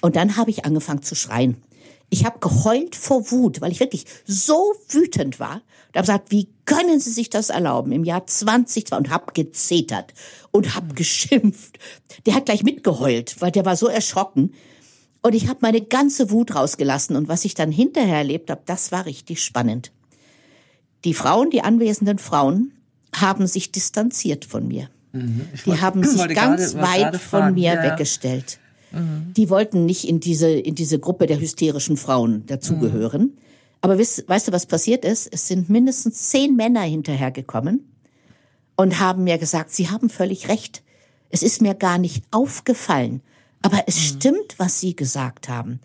[0.00, 1.62] Und dann habe ich angefangen zu schreien.
[2.08, 5.56] Ich habe geheult vor Wut, weil ich wirklich so wütend war.
[5.56, 10.14] Und habe gesagt, wie können Sie sich das erlauben im Jahr 2020 und habe gezetert
[10.50, 11.78] und habe geschimpft.
[12.24, 14.54] Der hat gleich mitgeheult, weil der war so erschrocken.
[15.20, 17.14] Und ich habe meine ganze Wut rausgelassen.
[17.14, 19.92] Und was ich dann hinterher erlebt habe, das war richtig spannend.
[21.04, 22.72] Die Frauen, die anwesenden Frauen,
[23.20, 24.88] haben sich distanziert von mir.
[25.12, 25.42] Mhm.
[25.64, 28.58] Die haben sich ganz gerade, weit von mir ja, weggestellt.
[28.92, 29.32] Mhm.
[29.36, 33.22] Die wollten nicht in diese, in diese Gruppe der hysterischen Frauen dazugehören.
[33.22, 33.38] Mhm.
[33.80, 35.28] Aber weißt, weißt du, was passiert ist?
[35.32, 37.92] Es sind mindestens zehn Männer hinterhergekommen
[38.76, 40.82] und haben mir gesagt, sie haben völlig recht.
[41.30, 43.22] Es ist mir gar nicht aufgefallen.
[43.62, 44.00] Aber es mhm.
[44.00, 45.80] stimmt, was sie gesagt haben.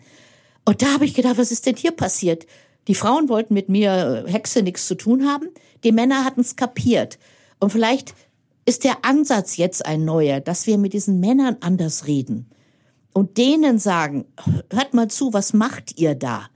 [0.64, 2.46] Und da habe ich gedacht, was ist denn hier passiert?
[2.88, 5.48] Die Frauen wollten mit mir äh, Hexe nichts zu tun haben.
[5.84, 7.18] Die Männer hatten es kapiert.
[7.60, 8.14] Und vielleicht
[8.66, 12.46] ist der Ansatz jetzt ein neuer, dass wir mit diesen Männern anders reden
[13.12, 14.24] und denen sagen,
[14.70, 16.46] hört mal zu, was macht ihr da?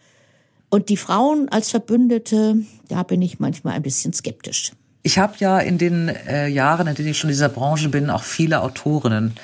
[0.70, 2.56] Und die Frauen als Verbündete,
[2.88, 4.72] da bin ich manchmal ein bisschen skeptisch.
[5.02, 8.10] Ich habe ja in den äh, Jahren, in denen ich schon in dieser Branche bin,
[8.10, 9.34] auch viele Autorinnen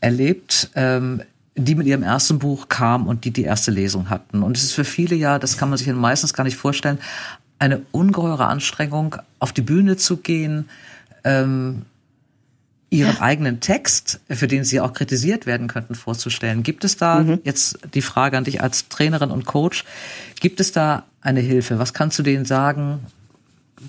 [0.00, 1.22] erlebt, ähm,
[1.54, 4.42] die mit ihrem ersten Buch kamen und die die erste Lesung hatten.
[4.42, 6.98] Und es ist für viele ja, das kann man sich meistens gar nicht vorstellen,
[7.58, 10.68] eine ungeheure Anstrengung, auf die Bühne zu gehen,
[11.24, 11.82] ähm,
[12.90, 13.20] ihren ja.
[13.20, 16.62] eigenen Text, für den sie auch kritisiert werden könnten, vorzustellen.
[16.62, 17.40] Gibt es da mhm.
[17.42, 19.84] jetzt die Frage an dich als Trainerin und Coach?
[20.40, 21.78] Gibt es da eine Hilfe?
[21.78, 23.00] Was kannst du denen sagen?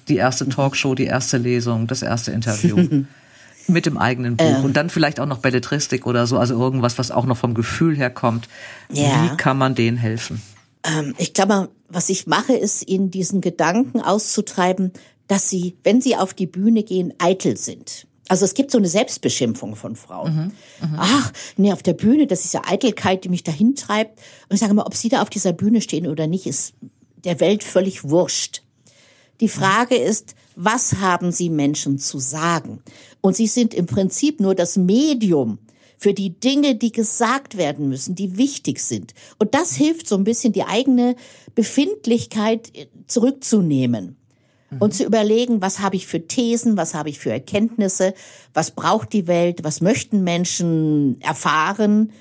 [0.07, 3.03] Die erste Talkshow, die erste Lesung, das erste Interview
[3.67, 4.65] mit dem eigenen Buch ähm.
[4.65, 7.95] und dann vielleicht auch noch Belletristik oder so, also irgendwas, was auch noch vom Gefühl
[7.95, 8.47] her kommt.
[8.89, 9.23] Ja.
[9.23, 10.41] Wie kann man denen helfen?
[10.85, 14.91] Ähm, ich glaube, was ich mache, ist ihnen diesen Gedanken auszutreiben,
[15.27, 18.07] dass sie, wenn sie auf die Bühne gehen, eitel sind.
[18.27, 20.53] Also es gibt so eine Selbstbeschimpfung von Frauen.
[20.81, 20.97] Mhm, mh.
[20.97, 24.19] Ach, nee, auf der Bühne, das ist ja Eitelkeit, die mich dahin treibt.
[24.49, 26.73] Und ich sage mal, ob sie da auf dieser Bühne stehen oder nicht, ist
[27.23, 28.63] der Welt völlig wurscht.
[29.41, 32.81] Die Frage ist, was haben sie Menschen zu sagen?
[33.21, 35.59] Und sie sind im Prinzip nur das Medium
[35.97, 39.13] für die Dinge, die gesagt werden müssen, die wichtig sind.
[39.39, 41.15] Und das hilft so ein bisschen, die eigene
[41.55, 42.71] Befindlichkeit
[43.07, 44.17] zurückzunehmen
[44.79, 48.13] und zu überlegen, was habe ich für Thesen, was habe ich für Erkenntnisse,
[48.53, 52.11] was braucht die Welt, was möchten Menschen erfahren,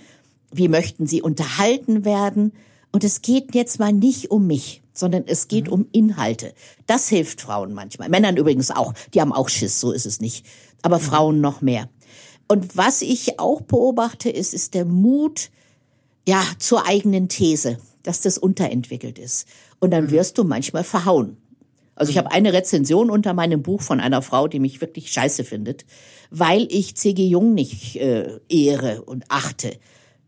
[0.52, 2.52] wie möchten sie unterhalten werden.
[2.92, 5.72] Und es geht jetzt mal nicht um mich, sondern es geht mhm.
[5.72, 6.54] um Inhalte.
[6.86, 8.08] Das hilft Frauen manchmal.
[8.08, 8.94] Männern übrigens auch.
[9.12, 10.46] Die haben auch Schiss, so ist es nicht.
[10.82, 11.02] Aber mhm.
[11.02, 11.88] Frauen noch mehr.
[12.48, 15.50] Und was ich auch beobachte, ist, ist der Mut,
[16.26, 19.46] ja, zur eigenen These, dass das unterentwickelt ist.
[19.80, 20.10] Und dann mhm.
[20.10, 21.36] wirst du manchmal verhauen.
[21.96, 25.44] Also ich habe eine Rezension unter meinem Buch von einer Frau, die mich wirklich scheiße
[25.44, 25.84] findet,
[26.30, 27.24] weil ich C.G.
[27.26, 29.76] Jung nicht äh, ehre und achte.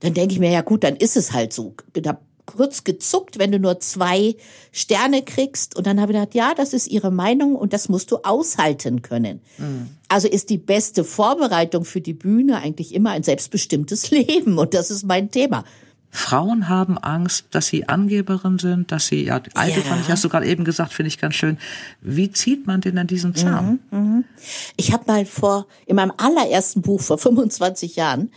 [0.00, 1.74] Dann denke ich mir, ja gut, dann ist es halt so.
[1.92, 4.36] Bin hab kurz gezuckt, wenn du nur zwei
[4.70, 5.76] Sterne kriegst.
[5.76, 9.02] Und dann habe ich gedacht, ja, das ist ihre Meinung und das musst du aushalten
[9.02, 9.40] können.
[9.58, 9.95] Mhm.
[10.08, 14.58] Also ist die beste Vorbereitung für die Bühne eigentlich immer ein selbstbestimmtes Leben.
[14.58, 15.64] Und das ist mein Thema.
[16.10, 19.84] Frauen haben Angst, dass sie Angeberin sind, dass sie, ja, alte ja.
[19.84, 21.58] fand ich, hast du gerade eben gesagt, finde ich ganz schön.
[22.00, 23.80] Wie zieht man denn an diesen Zahn?
[23.90, 24.24] Mhm, mh.
[24.76, 28.30] Ich habe mal vor, in meinem allerersten Buch vor 25 Jahren,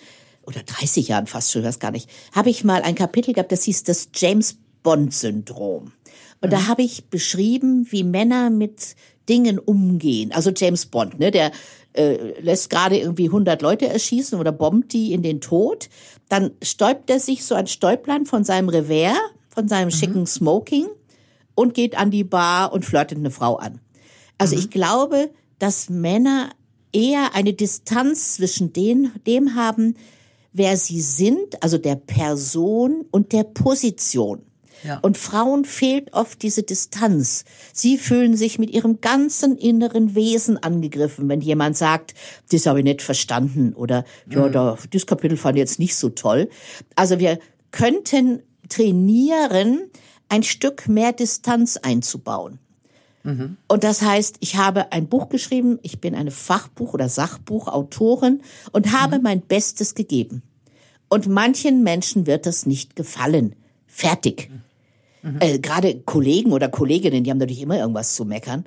[0.46, 3.64] oder 30 Jahren fast schon, weiß gar nicht, habe ich mal ein Kapitel gehabt, das
[3.64, 5.94] hieß das James Bond Syndrom.
[6.42, 6.52] Und mhm.
[6.52, 8.96] da habe ich beschrieben, wie Männer mit
[9.30, 10.32] Dingen umgehen.
[10.32, 11.52] Also James Bond, ne, der
[11.94, 15.90] äh, lässt gerade irgendwie 100 Leute erschießen oder bombt die in den Tod.
[16.28, 19.18] Dann stäubt er sich so ein Stäublein von seinem Revers,
[19.50, 19.92] von seinem mhm.
[19.92, 20.88] schicken Smoking
[21.56, 23.80] und geht an die Bar und flirtet eine Frau an.
[24.38, 24.62] Also mhm.
[24.62, 26.50] ich glaube, dass Männer
[26.92, 29.96] eher eine Distanz zwischen den, dem haben,
[30.54, 34.42] wer sie sind, also der Person und der Position.
[34.84, 35.00] Ja.
[35.00, 37.46] Und Frauen fehlt oft diese Distanz.
[37.74, 42.14] Sie fühlen sich mit ihrem ganzen inneren Wesen angegriffen, wenn jemand sagt,
[42.52, 44.52] das habe ich nicht verstanden oder ja, mhm.
[44.52, 46.50] da, das Kapitel fand ich jetzt nicht so toll.
[46.96, 47.40] Also wir
[47.72, 49.90] könnten trainieren,
[50.30, 52.60] ein Stück mehr Distanz einzubauen.
[53.24, 53.58] Mhm.
[53.68, 58.94] Und das heißt, ich habe ein Buch geschrieben, ich bin eine Fachbuch- oder Sachbuchautorin und
[58.94, 59.24] habe mhm.
[59.24, 60.44] mein Bestes gegeben.
[61.10, 63.56] Und manchen Menschen wird das nicht gefallen.
[63.88, 64.50] Fertig.
[64.50, 64.62] Mhm.
[65.22, 65.38] Mhm.
[65.40, 68.66] Äh, Gerade Kollegen oder Kolleginnen, die haben natürlich immer irgendwas zu meckern.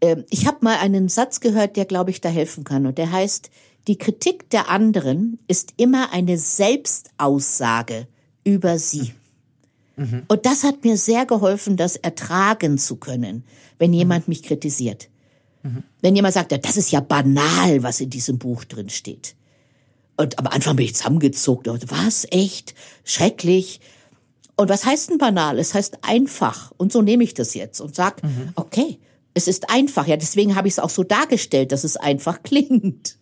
[0.00, 2.86] Äh, ich habe mal einen Satz gehört, der, glaube ich, da helfen kann.
[2.86, 3.50] Und der heißt,
[3.88, 8.08] die Kritik der anderen ist immer eine Selbstaussage
[8.44, 9.12] über sie.
[9.96, 10.24] Mhm.
[10.28, 13.44] Und das hat mir sehr geholfen, das ertragen zu können,
[13.78, 14.32] wenn jemand mhm.
[14.32, 15.08] mich kritisiert.
[15.62, 15.82] Mhm.
[16.00, 19.36] Wenn jemand sagt, das ist ja banal, was in diesem Buch drin steht.
[20.16, 21.68] Und am Anfang bin ich zusammengezuckt.
[21.90, 22.26] Was?
[22.30, 22.74] Echt?
[23.04, 23.80] Schrecklich.
[24.56, 25.58] Und was heißt denn banal?
[25.58, 26.72] Es heißt einfach.
[26.76, 28.52] Und so nehme ich das jetzt und sag, mhm.
[28.56, 28.98] okay,
[29.34, 30.06] es ist einfach.
[30.06, 33.18] Ja, deswegen habe ich es auch so dargestellt, dass es einfach klingt.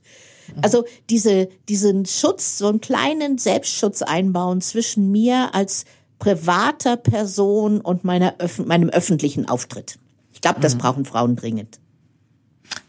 [0.49, 0.63] Mhm.
[0.63, 5.85] Also diese, diesen Schutz, so einen kleinen Selbstschutz einbauen zwischen mir als
[6.19, 9.99] privater Person und meiner, meinem öffentlichen Auftritt.
[10.33, 10.79] Ich glaube, das mhm.
[10.79, 11.81] brauchen Frauen dringend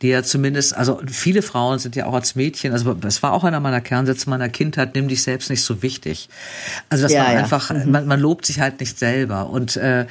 [0.02, 3.44] die ja zumindest, also viele Frauen sind ja auch als Mädchen, also das war auch
[3.44, 6.30] einer meiner Kernsätze meiner Kindheit, nimm dich selbst nicht so wichtig.
[6.90, 7.40] Also dass ja, man ja.
[7.40, 7.92] einfach, mhm.
[7.92, 10.06] man, man lobt sich halt nicht selber und äh,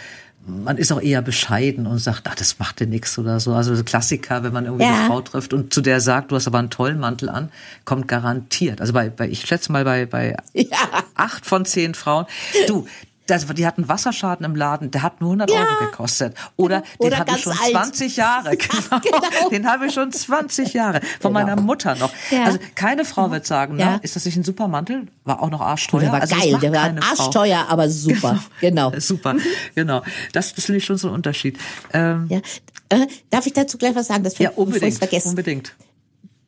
[0.46, 3.54] man ist auch eher bescheiden und sagt, ach, das macht dir nichts oder so.
[3.54, 4.94] Also Klassiker, wenn man irgendwie ja.
[4.94, 7.50] eine Frau trifft und zu der sagt, du hast aber einen tollen Mantel an,
[7.84, 8.80] kommt garantiert.
[8.80, 10.76] Also bei, bei ich schätze mal bei, bei ja.
[11.14, 12.26] acht von zehn Frauen.
[12.68, 12.86] Du,
[13.26, 15.60] Das, die hatten Wasserschaden im Laden, der hat nur 100 ja.
[15.60, 16.36] Euro gekostet.
[16.56, 17.70] Oder, Oder den habe ich schon alt.
[17.70, 18.56] 20 Jahre.
[18.64, 19.00] Genau.
[19.00, 19.48] genau.
[19.50, 21.00] Den habe ich schon 20 Jahre.
[21.20, 21.46] Von genau.
[21.46, 22.12] meiner Mutter noch.
[22.30, 22.44] Ja.
[22.44, 23.92] Also keine Frau wird sagen, ja.
[23.92, 25.06] na, ist das nicht ein super Mantel?
[25.24, 26.00] War auch noch arschteuer.
[26.00, 27.72] Der war also, geil, der war arschteuer, Frau.
[27.72, 28.38] aber super.
[28.60, 28.90] Genau.
[28.90, 29.00] genau.
[29.04, 29.36] Super,
[29.74, 30.02] genau.
[30.32, 31.58] Das, das finde ich schon so ein Unterschied.
[31.92, 32.40] Ähm, ja.
[32.88, 34.24] Äh, darf ich dazu gleich was sagen?
[34.24, 34.98] Das ja, unbedingt.
[34.98, 35.30] Vergessen.
[35.30, 35.74] Unbedingt.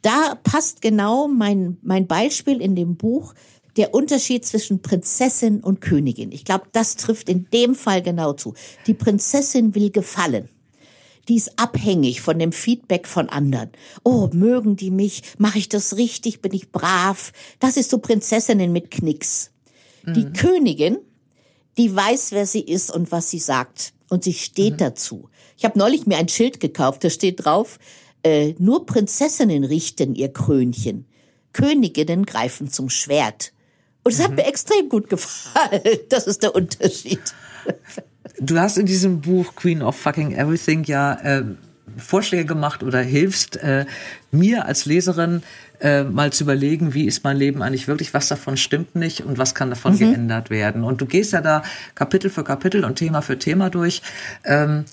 [0.02, 3.34] Da passt genau mein, mein Beispiel in dem Buch
[3.76, 6.32] der Unterschied zwischen Prinzessin und Königin.
[6.32, 8.54] Ich glaube, das trifft in dem Fall genau zu.
[8.86, 10.48] Die Prinzessin will gefallen.
[11.28, 13.70] Die ist abhängig von dem Feedback von anderen.
[14.04, 15.22] Oh, mögen die mich?
[15.38, 16.40] Mache ich das richtig?
[16.40, 17.32] Bin ich brav?
[17.58, 19.50] Das ist so Prinzessinnen mit Knicks.
[20.04, 20.14] Mhm.
[20.14, 20.98] Die Königin,
[21.78, 23.92] die weiß, wer sie ist und was sie sagt.
[24.08, 24.78] Und sie steht mhm.
[24.78, 25.28] dazu.
[25.56, 27.78] Ich habe neulich mir ein Schild gekauft, da steht drauf,
[28.22, 31.06] äh, nur Prinzessinnen richten ihr Krönchen.
[31.52, 33.52] Königinnen greifen zum Schwert.
[34.06, 34.22] Und es mhm.
[34.22, 35.82] hat mir extrem gut gefallen.
[36.10, 37.18] Das ist der Unterschied.
[38.38, 41.42] Du hast in diesem Buch Queen of Fucking Everything ja äh,
[41.96, 43.84] Vorschläge gemacht oder hilfst äh,
[44.30, 45.42] mir als Leserin
[45.80, 49.38] äh, mal zu überlegen, wie ist mein Leben eigentlich wirklich, was davon stimmt nicht und
[49.38, 49.98] was kann davon mhm.
[49.98, 50.84] geändert werden.
[50.84, 51.64] Und du gehst ja da
[51.96, 54.02] Kapitel für Kapitel und Thema für Thema durch.
[54.44, 54.84] Ähm,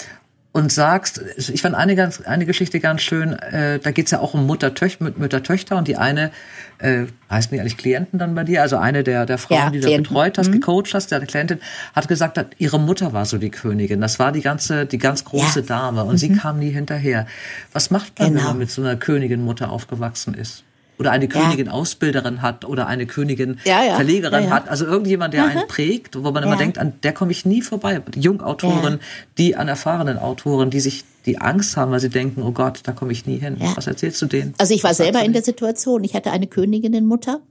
[0.54, 4.36] und sagst, ich fand eine, ganz, eine Geschichte ganz schön, äh, da geht's ja auch
[4.36, 6.32] um Mutter, Töch, Mütter, Töchter und die eine,
[6.78, 8.62] äh, heißen die eigentlich Klienten dann bei dir?
[8.62, 10.62] Also eine der, der Frauen, ja, die du betreut hast, mhm.
[10.62, 11.60] gecoacht hast, der Klientin,
[11.96, 14.00] hat gesagt, hat, ihre Mutter war so die Königin.
[14.00, 15.66] Das war die ganze, die ganz große ja.
[15.66, 16.18] Dame und mhm.
[16.18, 17.26] sie kam nie hinterher.
[17.74, 18.40] Was macht man, genau.
[18.42, 20.64] wenn man mit so einer Königin-Mutter aufgewachsen ist?
[21.00, 21.72] Oder eine Königin ja.
[21.72, 23.96] Ausbilderin hat oder eine Königin ja, ja.
[23.96, 24.70] Verlegerin hat.
[24.70, 25.50] Also irgendjemand, der mhm.
[25.50, 28.02] einen prägt, wo man immer denkt, an der komme ich nie vorbei.
[28.16, 29.00] Jungautoren,
[29.38, 32.92] die an erfahrenen Autoren, die sich die Angst haben, weil sie denken, oh Gott, da
[32.92, 33.58] komme ich nie hin.
[33.76, 34.54] Was erzählst du denen?
[34.58, 36.04] Also ich war selber in der Situation.
[36.04, 37.42] Ich hatte eine Königinnenmutter.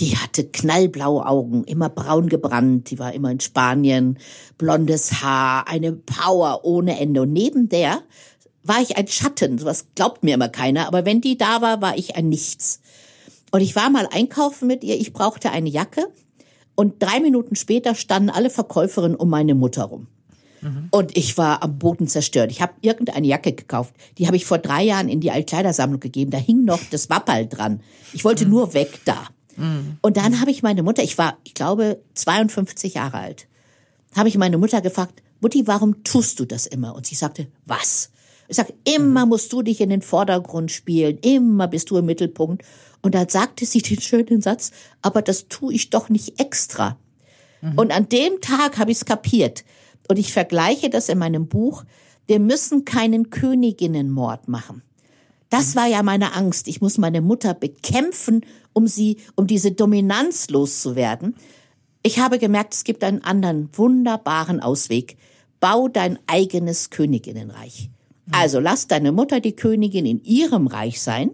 [0.00, 2.90] Die hatte knallblaue Augen, immer braun gebrannt.
[2.90, 4.18] Die war immer in Spanien,
[4.58, 7.22] blondes Haar, eine Power ohne Ende.
[7.22, 8.02] Und neben der
[8.64, 9.58] war ich ein Schatten.
[9.58, 10.88] Sowas glaubt mir immer keiner.
[10.88, 12.80] Aber wenn die da war, war ich ein Nichts.
[13.50, 14.98] Und ich war mal einkaufen mit ihr.
[14.98, 16.08] Ich brauchte eine Jacke.
[16.74, 20.08] Und drei Minuten später standen alle Verkäuferinnen um meine Mutter rum.
[20.60, 20.88] Mhm.
[20.90, 22.50] Und ich war am Boden zerstört.
[22.50, 23.94] Ich habe irgendeine Jacke gekauft.
[24.18, 26.30] Die habe ich vor drei Jahren in die Altkleidersammlung gegeben.
[26.30, 27.80] Da hing noch das Wappal dran.
[28.12, 28.50] Ich wollte mhm.
[28.50, 29.28] nur weg da.
[29.56, 29.98] Mhm.
[30.00, 33.46] Und dann habe ich meine Mutter, ich war, ich glaube, 52 Jahre alt,
[34.16, 36.94] habe ich meine Mutter gefragt, Mutti, warum tust du das immer?
[36.94, 38.10] Und sie sagte, was?
[38.48, 39.30] Ich sag, immer mhm.
[39.30, 42.62] musst du dich in den Vordergrund spielen, immer bist du im Mittelpunkt.
[43.02, 44.70] Und dann sagte sie den schönen Satz,
[45.02, 46.96] aber das tue ich doch nicht extra.
[47.60, 47.78] Mhm.
[47.78, 49.64] Und an dem Tag habe ich es kapiert.
[50.08, 51.84] Und ich vergleiche das in meinem Buch.
[52.26, 54.82] Wir müssen keinen Königinnenmord machen.
[55.50, 55.78] Das mhm.
[55.78, 56.68] war ja meine Angst.
[56.68, 61.36] Ich muss meine Mutter bekämpfen, um sie, um diese Dominanz loszuwerden.
[62.02, 65.16] Ich habe gemerkt, es gibt einen anderen wunderbaren Ausweg.
[65.60, 67.88] Bau dein eigenes Königinnenreich.
[68.30, 71.30] Also lass deine Mutter die Königin in ihrem Reich sein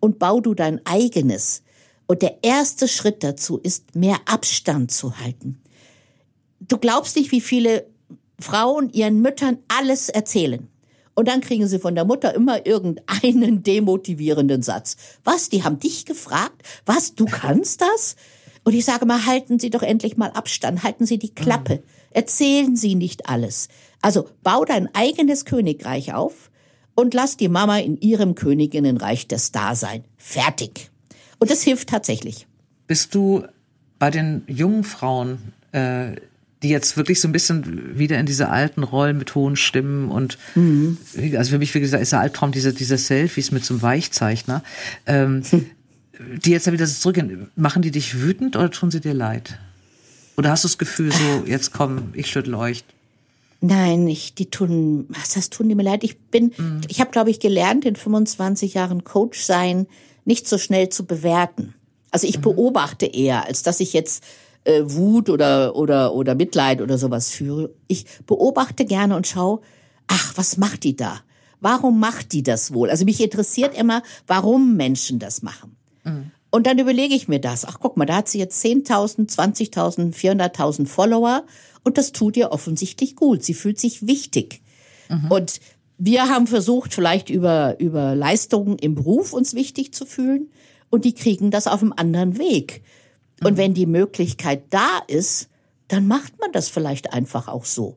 [0.00, 1.62] und bau du dein eigenes.
[2.06, 5.60] Und der erste Schritt dazu ist, mehr Abstand zu halten.
[6.60, 7.86] Du glaubst nicht, wie viele
[8.40, 10.68] Frauen ihren Müttern alles erzählen.
[11.14, 14.96] Und dann kriegen sie von der Mutter immer irgendeinen demotivierenden Satz.
[15.24, 15.48] Was?
[15.48, 16.62] Die haben dich gefragt?
[16.86, 17.14] Was?
[17.14, 18.14] Du kannst das?
[18.62, 21.82] Und ich sage mal, halten Sie doch endlich mal Abstand, halten Sie die Klappe, mhm.
[22.10, 23.68] Erzählen Sie nicht alles.
[24.00, 26.50] Also bau dein eigenes Königreich auf
[26.94, 30.04] und lass die Mama in ihrem Königinnenreich der Star sein.
[30.16, 30.90] Fertig.
[31.38, 32.46] Und das hilft tatsächlich.
[32.86, 33.44] Bist du
[33.98, 36.16] bei den jungen Frauen, äh,
[36.62, 40.38] die jetzt wirklich so ein bisschen wieder in diese alten Rollen mit hohen Stimmen und
[40.56, 40.98] mhm.
[41.36, 44.62] also für mich, wie gesagt, ist der Albtraum diese, diese Selfies mit so einem Weichzeichner.
[45.06, 45.66] Ähm, hm.
[46.44, 49.56] Die jetzt wieder zurückgehen, machen die dich wütend oder tun sie dir leid?
[50.38, 52.84] Oder hast du das Gefühl so, jetzt komm, ich schüttel euch,
[53.60, 56.04] Nein, ich, die tun, was das tun die mir leid.
[56.04, 56.80] Ich bin, mhm.
[56.86, 59.88] ich habe, glaube ich, gelernt, in 25 Jahren Coach sein,
[60.24, 61.74] nicht so schnell zu bewerten.
[62.12, 62.42] Also ich mhm.
[62.42, 64.22] beobachte eher, als dass ich jetzt
[64.62, 67.74] äh, Wut oder oder oder Mitleid oder sowas führe.
[67.88, 69.60] Ich beobachte gerne und schaue,
[70.06, 71.20] ach, was macht die da?
[71.60, 72.90] Warum macht die das wohl?
[72.90, 75.76] Also mich interessiert immer, warum Menschen das machen.
[76.04, 76.30] Mhm.
[76.50, 77.64] Und dann überlege ich mir das.
[77.64, 81.44] Ach, guck mal, da hat sie jetzt 10.000, 20.000, 400.000 Follower
[81.84, 83.42] und das tut ihr offensichtlich gut.
[83.42, 84.62] Sie fühlt sich wichtig.
[85.08, 85.30] Mhm.
[85.30, 85.60] Und
[85.98, 90.50] wir haben versucht, vielleicht über, über Leistungen im Beruf uns wichtig zu fühlen
[90.90, 92.82] und die kriegen das auf einem anderen Weg.
[93.42, 93.58] Und mhm.
[93.58, 95.48] wenn die Möglichkeit da ist,
[95.88, 97.96] dann macht man das vielleicht einfach auch so.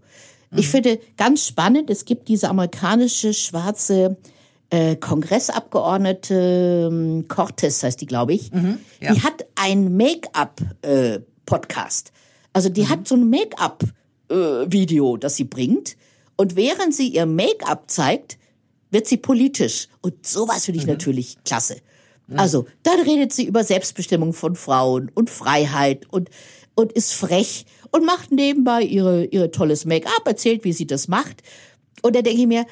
[0.49, 0.57] Mhm.
[0.57, 4.17] Ich finde ganz spannend, es gibt diese amerikanische schwarze
[4.71, 8.51] äh, Kongressabgeordnete ähm, Cortez heißt die, glaube ich.
[8.51, 9.13] Mhm, ja.
[9.13, 12.07] Die hat ein Make-up-Podcast.
[12.07, 12.11] Äh,
[12.53, 12.89] Also die mhm.
[12.89, 15.97] hat so ein Make-up-Video, äh, das sie bringt.
[16.37, 18.37] Und während sie ihr Make-up zeigt,
[18.89, 19.89] wird sie politisch.
[20.01, 20.93] Und sowas finde ich mhm.
[20.93, 21.75] natürlich klasse.
[22.37, 26.29] Also, dann redet sie über Selbstbestimmung von Frauen und Freiheit und,
[26.75, 31.43] und ist frech und macht nebenbei ihre, ihre tolles Make-up, erzählt, wie sie das macht.
[32.01, 32.65] Und da denke ich mir,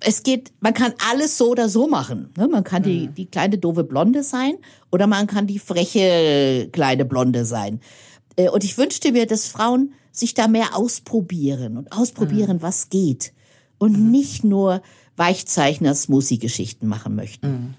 [0.00, 2.30] es geht, man kann alles so oder so machen.
[2.36, 2.48] Ne?
[2.48, 3.14] Man kann die, mhm.
[3.14, 4.54] die kleine doofe Blonde sein
[4.90, 7.80] oder man kann die freche kleine Blonde sein.
[8.36, 12.62] Äh, und ich wünschte mir, dass Frauen sich da mehr ausprobieren und ausprobieren, mhm.
[12.62, 13.32] was geht.
[13.78, 14.10] Und mhm.
[14.10, 14.82] nicht nur
[15.16, 17.48] Weichzeichner-Smoothie-Geschichten machen möchten.
[17.48, 17.74] Mhm.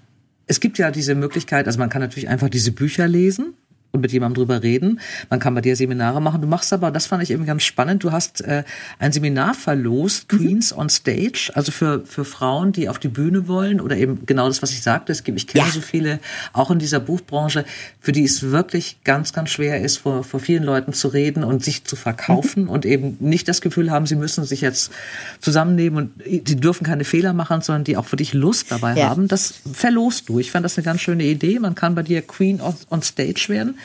[0.46, 3.54] Es gibt ja diese Möglichkeit, also man kann natürlich einfach diese Bücher lesen
[3.90, 5.00] und mit jemandem drüber reden.
[5.30, 6.42] Man kann bei dir Seminare machen.
[6.42, 8.64] Du machst aber, das fand ich eben ganz spannend, du hast äh,
[8.98, 10.38] ein Seminar verlost, mhm.
[10.38, 10.80] Queens mhm.
[10.80, 14.62] on Stage, also für, für Frauen, die auf die Bühne wollen oder eben genau das,
[14.62, 15.12] was ich sagte.
[15.12, 15.70] Es gibt, ich kenne ja.
[15.70, 16.20] so viele,
[16.52, 17.64] auch in dieser Buchbranche,
[18.00, 21.64] für die es wirklich ganz, ganz schwer ist, vor, vor vielen Leuten zu reden und
[21.64, 22.70] sich zu verkaufen mhm.
[22.70, 24.92] und eben nicht das Gefühl haben, sie müssen sich jetzt
[25.40, 29.08] zusammennehmen und sie dürfen keine Fehler machen, sondern die auch wirklich Lust dabei ja.
[29.08, 29.28] haben.
[29.28, 30.38] Das verlost du.
[30.38, 31.58] Ich fand das eine ganz schöne Idee.
[31.58, 33.77] Man kann bei dir Queen on, on Stage werden.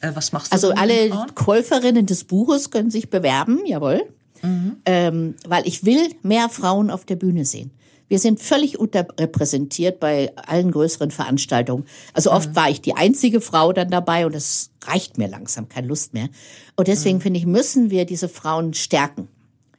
[0.00, 0.54] Äh, was machst du?
[0.54, 4.02] Also alle Käuferinnen des Buches können sich bewerben, jawohl.
[4.42, 4.76] Mhm.
[4.86, 7.70] Ähm, weil ich will mehr Frauen auf der Bühne sehen.
[8.10, 11.84] Wir sind völlig unterrepräsentiert bei allen größeren Veranstaltungen.
[12.12, 12.56] Also oft mhm.
[12.56, 16.28] war ich die einzige Frau dann dabei und es reicht mir langsam, keine Lust mehr.
[16.74, 17.22] Und deswegen mhm.
[17.22, 19.28] finde ich, müssen wir diese Frauen stärken.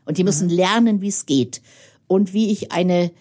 [0.06, 0.54] Und die müssen mhm.
[0.54, 1.62] lernen, wie es geht.
[2.08, 3.12] Und wie ich eine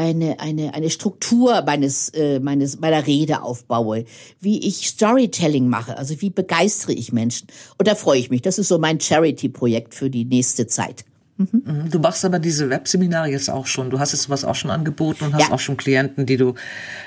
[0.00, 4.06] eine, eine, eine Struktur meines, äh, meines, meiner Rede aufbaue,
[4.40, 7.48] wie ich Storytelling mache, also wie begeistere ich Menschen.
[7.76, 8.40] Und da freue ich mich.
[8.40, 11.04] Das ist so mein Charity-Projekt für die nächste Zeit.
[11.36, 11.90] Mhm.
[11.90, 13.90] Du machst aber diese Webseminare jetzt auch schon.
[13.90, 15.54] Du hast jetzt sowas auch schon angeboten und hast ja.
[15.54, 16.54] auch schon Klienten, die du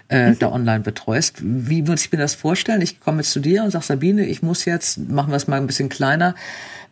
[0.09, 0.39] äh, mhm.
[0.39, 1.37] da online betreust.
[1.41, 2.81] Wie würde ich mir das vorstellen?
[2.81, 5.57] Ich komme jetzt zu dir und sag Sabine, ich muss jetzt, machen wir es mal
[5.57, 6.35] ein bisschen kleiner,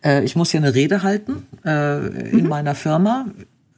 [0.04, 2.50] äh, ich muss hier eine Rede halten äh, in mhm.
[2.50, 3.28] meiner Firma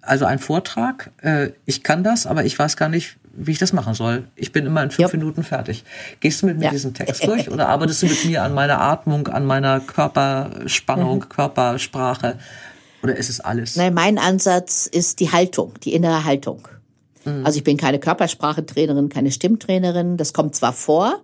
[0.06, 1.12] also ein Vortrag.
[1.22, 4.28] Äh, ich kann das, aber ich weiß gar nicht, wie ich das machen soll.
[4.36, 5.14] Ich bin immer in fünf yep.
[5.14, 5.84] Minuten fertig.
[6.20, 6.70] Gehst du mit mir ja.
[6.72, 11.30] diesen Text durch oder arbeitest du mit mir an meiner Atmung, an meiner Körperspannung, mhm.
[11.30, 12.38] Körpersprache?
[13.02, 13.76] Oder ist es alles?
[13.76, 16.68] Nein, mein Ansatz ist die Haltung, die innere Haltung.
[17.26, 17.46] Mhm.
[17.46, 20.18] Also ich bin keine Körpersprachetrainerin, keine Stimmtrainerin.
[20.18, 21.22] Das kommt zwar vor,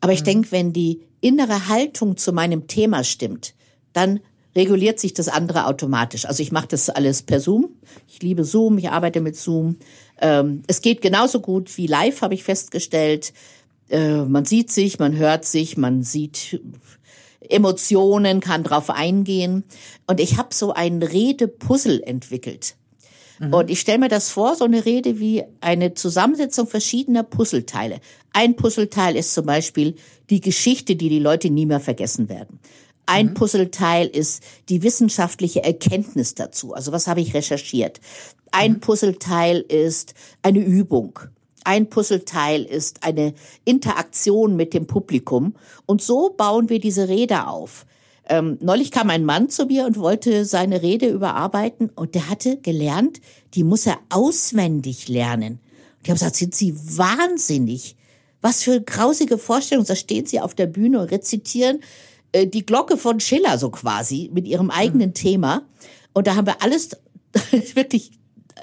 [0.00, 0.24] aber ich mhm.
[0.24, 3.54] denke, wenn die innere Haltung zu meinem Thema stimmt,
[3.92, 4.20] dann
[4.56, 6.26] reguliert sich das andere automatisch.
[6.26, 7.70] Also ich mache das alles per Zoom.
[8.08, 9.76] Ich liebe Zoom, ich arbeite mit Zoom.
[10.20, 13.32] Ähm, es geht genauso gut wie live, habe ich festgestellt.
[13.88, 16.60] Äh, man sieht sich, man hört sich, man sieht
[17.48, 19.64] Emotionen, kann drauf eingehen.
[20.06, 22.76] Und ich habe so ein Redepuzzle entwickelt.
[23.38, 23.52] Mhm.
[23.52, 28.00] Und ich stelle mir das vor, so eine Rede wie eine Zusammensetzung verschiedener Puzzleteile.
[28.32, 29.96] Ein Puzzleteil ist zum Beispiel
[30.30, 32.60] die Geschichte, die die Leute nie mehr vergessen werden.
[33.06, 33.34] Ein mhm.
[33.34, 36.74] Puzzleteil ist die wissenschaftliche Erkenntnis dazu.
[36.74, 38.00] Also was habe ich recherchiert?
[38.50, 38.80] Ein mhm.
[38.80, 41.18] Puzzleteil ist eine Übung.
[41.64, 45.54] Ein Puzzleteil ist eine Interaktion mit dem Publikum.
[45.86, 47.86] Und so bauen wir diese Rede auf.
[48.26, 52.56] Ähm, neulich kam ein Mann zu mir und wollte seine Rede überarbeiten und der hatte
[52.58, 53.20] gelernt,
[53.52, 55.54] die muss er auswendig lernen.
[55.54, 57.96] Und ich habe gesagt, sind Sie wahnsinnig?
[58.40, 59.86] Was für grausige Vorstellungen.
[59.86, 61.80] Da stehen Sie auf der Bühne und rezitieren
[62.34, 65.14] äh, die Glocke von Schiller so quasi mit ihrem eigenen mhm.
[65.14, 65.62] Thema.
[66.12, 66.90] Und da haben wir alles
[67.74, 68.12] wirklich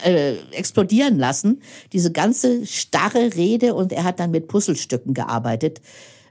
[0.03, 1.62] äh, explodieren lassen,
[1.93, 5.81] diese ganze starre Rede und er hat dann mit Puzzlestücken gearbeitet,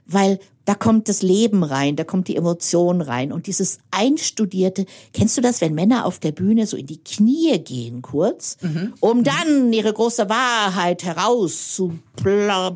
[0.05, 5.37] weil da kommt das Leben rein, da kommt die Emotion rein und dieses einstudierte, kennst
[5.37, 8.93] du das, wenn Männer auf der Bühne so in die Knie gehen kurz, mhm.
[8.99, 9.23] um mhm.
[9.23, 11.97] dann ihre große Wahrheit heraus zu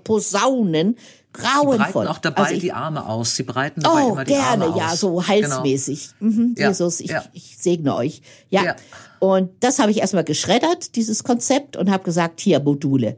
[0.03, 0.97] posaunen,
[1.37, 1.77] grauenvoll.
[1.77, 3.35] Sie breiten auch dabei also ich, die Arme aus.
[3.35, 4.79] Sie breiten dabei oh, immer die gerne, Arme aus.
[4.79, 6.09] ja, so halsmäßig.
[6.19, 6.31] Genau.
[6.31, 7.23] Mhm, ja, Jesus, ich, ja.
[7.33, 8.21] ich segne euch.
[8.49, 8.63] Ja.
[8.63, 8.75] ja.
[9.19, 13.17] Und das habe ich erstmal geschreddert, dieses Konzept, und habe gesagt, hier Module.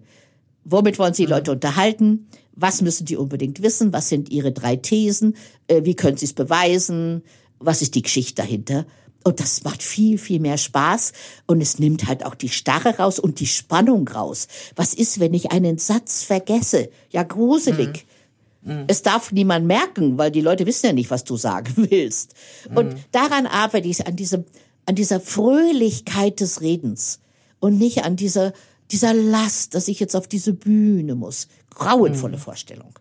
[0.64, 1.38] Womit wollen Sie die mhm.
[1.38, 2.28] Leute unterhalten?
[2.54, 3.94] Was müssen die unbedingt wissen?
[3.94, 5.36] Was sind Ihre drei Thesen?
[5.68, 7.24] Äh, wie können Sie es beweisen?
[7.60, 8.86] Was ist die Geschichte dahinter?
[9.24, 11.12] Und das macht viel, viel mehr Spaß.
[11.48, 14.48] Und es nimmt halt auch die Starre raus und die Spannung raus.
[14.76, 16.90] Was ist, wenn ich einen Satz vergesse?
[17.10, 18.06] Ja, gruselig.
[18.62, 18.74] Mhm.
[18.74, 18.84] Mhm.
[18.88, 22.34] Es darf niemand merken, weil die Leute wissen ja nicht, was du sagen willst.
[22.74, 23.00] Und mhm.
[23.12, 24.46] daran arbeite ich, an diesem,
[24.86, 27.20] an dieser Fröhlichkeit des Redens
[27.60, 28.54] und nicht an dieser,
[28.92, 31.48] dieser Last, dass ich jetzt auf diese Bühne muss.
[31.70, 32.42] Grauenvolle mhm.
[32.42, 32.94] Vorstellung.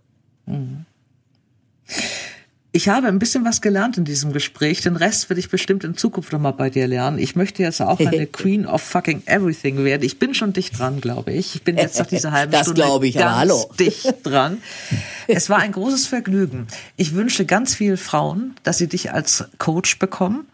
[2.77, 4.83] Ich habe ein bisschen was gelernt in diesem Gespräch.
[4.83, 7.19] Den Rest werde ich bestimmt in Zukunft noch mal bei dir lernen.
[7.19, 10.03] Ich möchte jetzt auch eine Queen of fucking everything werden.
[10.03, 11.55] Ich bin schon dicht dran, glaube ich.
[11.55, 13.71] Ich bin jetzt nach dieser halben das Stunde ich, ganz hallo.
[13.81, 14.59] dicht dran.
[15.27, 16.67] Es war ein großes Vergnügen.
[16.97, 20.47] Ich wünsche ganz vielen Frauen, dass sie dich als Coach bekommen,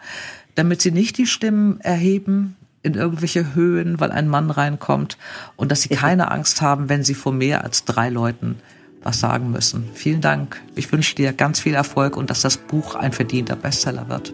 [0.55, 2.55] damit sie nicht die Stimmen erheben,
[2.85, 5.19] in irgendwelche Höhen, weil ein Mann reinkommt
[5.57, 8.61] und dass sie keine Angst haben, wenn sie vor mehr als drei Leuten
[9.03, 9.89] was sagen müssen.
[9.95, 10.61] Vielen Dank.
[10.75, 14.33] Ich wünsche dir ganz viel Erfolg und dass das Buch ein verdienter Bestseller wird.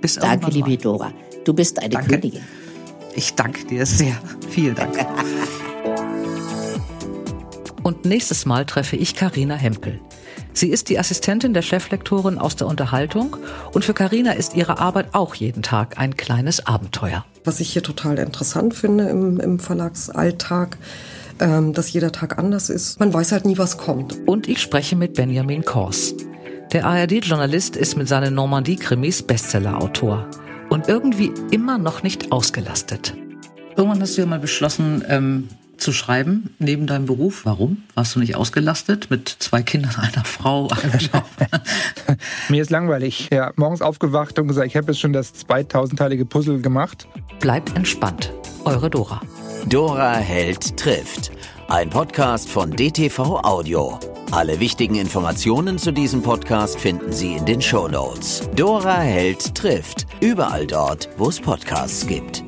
[0.00, 1.12] Bis Danke, liebe Dora.
[1.44, 2.10] Du bist eine danke.
[2.10, 2.42] Königin.
[3.14, 4.16] Ich danke dir sehr.
[4.50, 4.94] Vielen Dank.
[7.82, 9.98] Und nächstes Mal treffe ich Karina Hempel.
[10.52, 13.36] Sie ist die Assistentin der Cheflektorin aus der Unterhaltung
[13.72, 17.24] und für Karina ist ihre Arbeit auch jeden Tag ein kleines Abenteuer.
[17.44, 20.76] Was ich hier total interessant finde im, im Verlagsalltag,
[21.40, 23.00] ähm, dass jeder Tag anders ist.
[23.00, 24.16] Man weiß halt nie, was kommt.
[24.26, 26.14] Und ich spreche mit Benjamin Kors.
[26.72, 30.28] Der ARD-Journalist ist mit seinen Normandie-Krimis Bestseller-Autor
[30.68, 33.14] und irgendwie immer noch nicht ausgelastet.
[33.76, 37.44] Irgendwann hast du ja mal beschlossen, ähm, zu schreiben neben deinem Beruf.
[37.44, 37.84] Warum?
[37.94, 41.24] Warst du nicht ausgelastet mit zwei Kindern, einer Frau, einem Job?
[42.48, 43.28] Mir ist langweilig.
[43.32, 47.06] Ja, morgens aufgewacht und gesagt, ich habe jetzt schon das 2000-teilige Puzzle gemacht.
[47.40, 48.32] Bleibt entspannt.
[48.64, 49.22] Eure Dora.
[49.66, 51.30] Dora Held trifft.
[51.68, 53.98] Ein Podcast von DTV Audio.
[54.30, 58.48] Alle wichtigen Informationen zu diesem Podcast finden Sie in den Show Notes.
[58.56, 60.06] Dora Held trifft.
[60.20, 62.47] Überall dort, wo es Podcasts gibt.